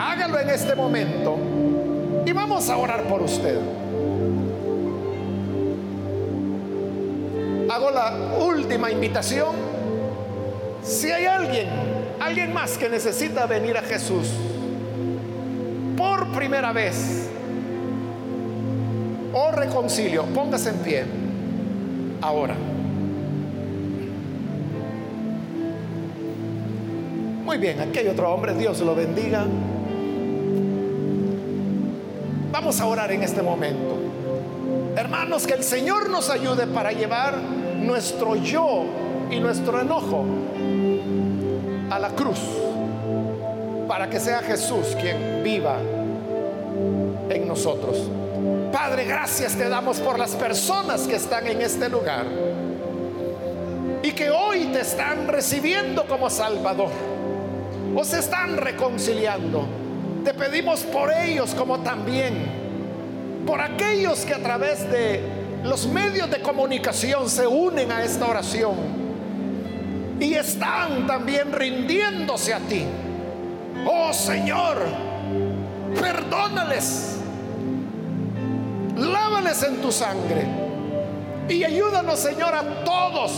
Hágalo 0.00 0.40
en 0.40 0.50
este 0.50 0.74
momento 0.74 1.38
y 2.26 2.32
vamos 2.32 2.68
a 2.68 2.76
orar 2.76 3.04
por 3.04 3.22
usted. 3.22 3.56
Hago 7.70 7.92
la 7.92 8.36
última 8.44 8.90
invitación. 8.90 9.54
Si 10.82 11.08
hay 11.12 11.26
alguien, 11.26 11.68
alguien 12.18 12.52
más 12.52 12.76
que 12.76 12.88
necesita 12.88 13.46
venir 13.46 13.76
a 13.76 13.82
Jesús 13.82 14.32
por 15.96 16.32
primera 16.32 16.72
vez 16.72 17.30
o 19.32 19.52
reconcilio, 19.52 20.24
póngase 20.24 20.70
en 20.70 20.76
pie 20.78 21.04
ahora. 22.20 22.56
Bien, 27.58 27.80
aquí 27.80 28.00
hay 28.00 28.08
otro 28.08 28.30
hombre, 28.30 28.54
Dios 28.54 28.80
lo 28.80 28.94
bendiga. 28.94 29.46
Vamos 32.52 32.80
a 32.80 32.86
orar 32.86 33.10
en 33.12 33.22
este 33.22 33.40
momento. 33.40 33.96
Hermanos, 34.94 35.46
que 35.46 35.54
el 35.54 35.64
Señor 35.64 36.10
nos 36.10 36.28
ayude 36.28 36.66
para 36.66 36.92
llevar 36.92 37.38
nuestro 37.78 38.36
yo 38.36 38.84
y 39.30 39.40
nuestro 39.40 39.80
enojo 39.80 40.26
a 41.88 41.98
la 41.98 42.10
cruz, 42.10 42.40
para 43.88 44.10
que 44.10 44.20
sea 44.20 44.40
Jesús 44.40 44.94
quien 45.00 45.42
viva 45.42 45.78
en 47.30 47.48
nosotros. 47.48 48.10
Padre, 48.70 49.04
gracias 49.04 49.54
te 49.54 49.66
damos 49.68 49.98
por 50.00 50.18
las 50.18 50.32
personas 50.32 51.06
que 51.06 51.16
están 51.16 51.46
en 51.46 51.62
este 51.62 51.88
lugar 51.88 52.26
y 54.02 54.12
que 54.12 54.28
hoy 54.28 54.66
te 54.66 54.80
están 54.80 55.26
recibiendo 55.26 56.04
como 56.06 56.28
Salvador 56.28 57.15
o 57.96 58.04
se 58.04 58.18
están 58.18 58.58
reconciliando. 58.58 59.66
Te 60.22 60.34
pedimos 60.34 60.80
por 60.80 61.10
ellos 61.10 61.54
como 61.54 61.80
también 61.80 62.34
por 63.46 63.60
aquellos 63.60 64.26
que 64.26 64.34
a 64.34 64.42
través 64.42 64.90
de 64.90 65.22
los 65.64 65.86
medios 65.86 66.30
de 66.30 66.42
comunicación 66.42 67.30
se 67.30 67.46
unen 67.46 67.90
a 67.90 68.04
esta 68.04 68.26
oración 68.26 68.74
y 70.20 70.34
están 70.34 71.06
también 71.06 71.52
rindiéndose 71.52 72.52
a 72.52 72.58
ti. 72.58 72.84
Oh 73.86 74.12
Señor, 74.12 74.76
perdónales, 75.98 77.16
lávales 78.96 79.62
en 79.62 79.76
tu 79.76 79.90
sangre 79.90 80.44
y 81.48 81.64
ayúdanos 81.64 82.18
Señor 82.18 82.54
a 82.54 82.84
todos 82.84 83.32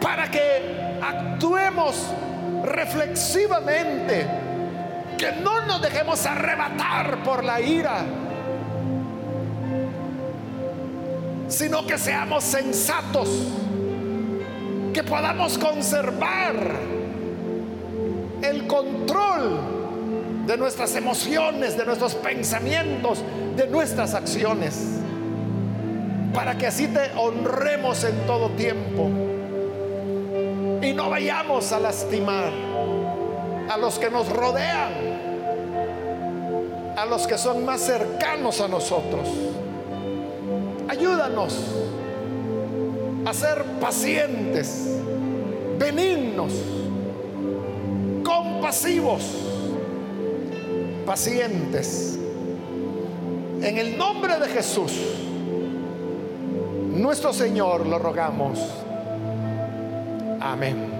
para 0.00 0.30
que 0.30 0.75
actuemos 1.08 1.96
reflexivamente, 2.64 4.26
que 5.18 5.32
no 5.32 5.64
nos 5.66 5.80
dejemos 5.80 6.24
arrebatar 6.26 7.22
por 7.22 7.44
la 7.44 7.60
ira, 7.60 8.04
sino 11.48 11.86
que 11.86 11.96
seamos 11.96 12.44
sensatos, 12.44 13.28
que 14.92 15.02
podamos 15.02 15.58
conservar 15.58 16.54
el 18.42 18.66
control 18.66 19.60
de 20.46 20.56
nuestras 20.56 20.94
emociones, 20.96 21.76
de 21.76 21.84
nuestros 21.84 22.14
pensamientos, 22.14 23.22
de 23.56 23.66
nuestras 23.68 24.14
acciones, 24.14 25.00
para 26.34 26.56
que 26.58 26.66
así 26.66 26.88
te 26.88 27.12
honremos 27.16 28.04
en 28.04 28.26
todo 28.26 28.50
tiempo 28.50 29.35
y 30.86 30.94
no 30.94 31.10
vayamos 31.10 31.72
a 31.72 31.80
lastimar 31.80 32.52
a 33.68 33.76
los 33.76 33.98
que 33.98 34.08
nos 34.08 34.28
rodean, 34.28 34.92
a 36.96 37.04
los 37.06 37.26
que 37.26 37.36
son 37.36 37.64
más 37.64 37.80
cercanos 37.80 38.60
a 38.60 38.68
nosotros. 38.68 39.28
Ayúdanos 40.88 41.58
a 43.24 43.34
ser 43.34 43.64
pacientes, 43.80 45.00
benignos, 45.76 46.52
compasivos, 48.24 49.22
pacientes. 51.04 52.16
En 53.60 53.78
el 53.78 53.98
nombre 53.98 54.38
de 54.38 54.48
Jesús, 54.48 54.92
nuestro 56.92 57.32
Señor, 57.32 57.86
lo 57.86 57.98
rogamos. 57.98 58.85
Amén. 60.52 60.95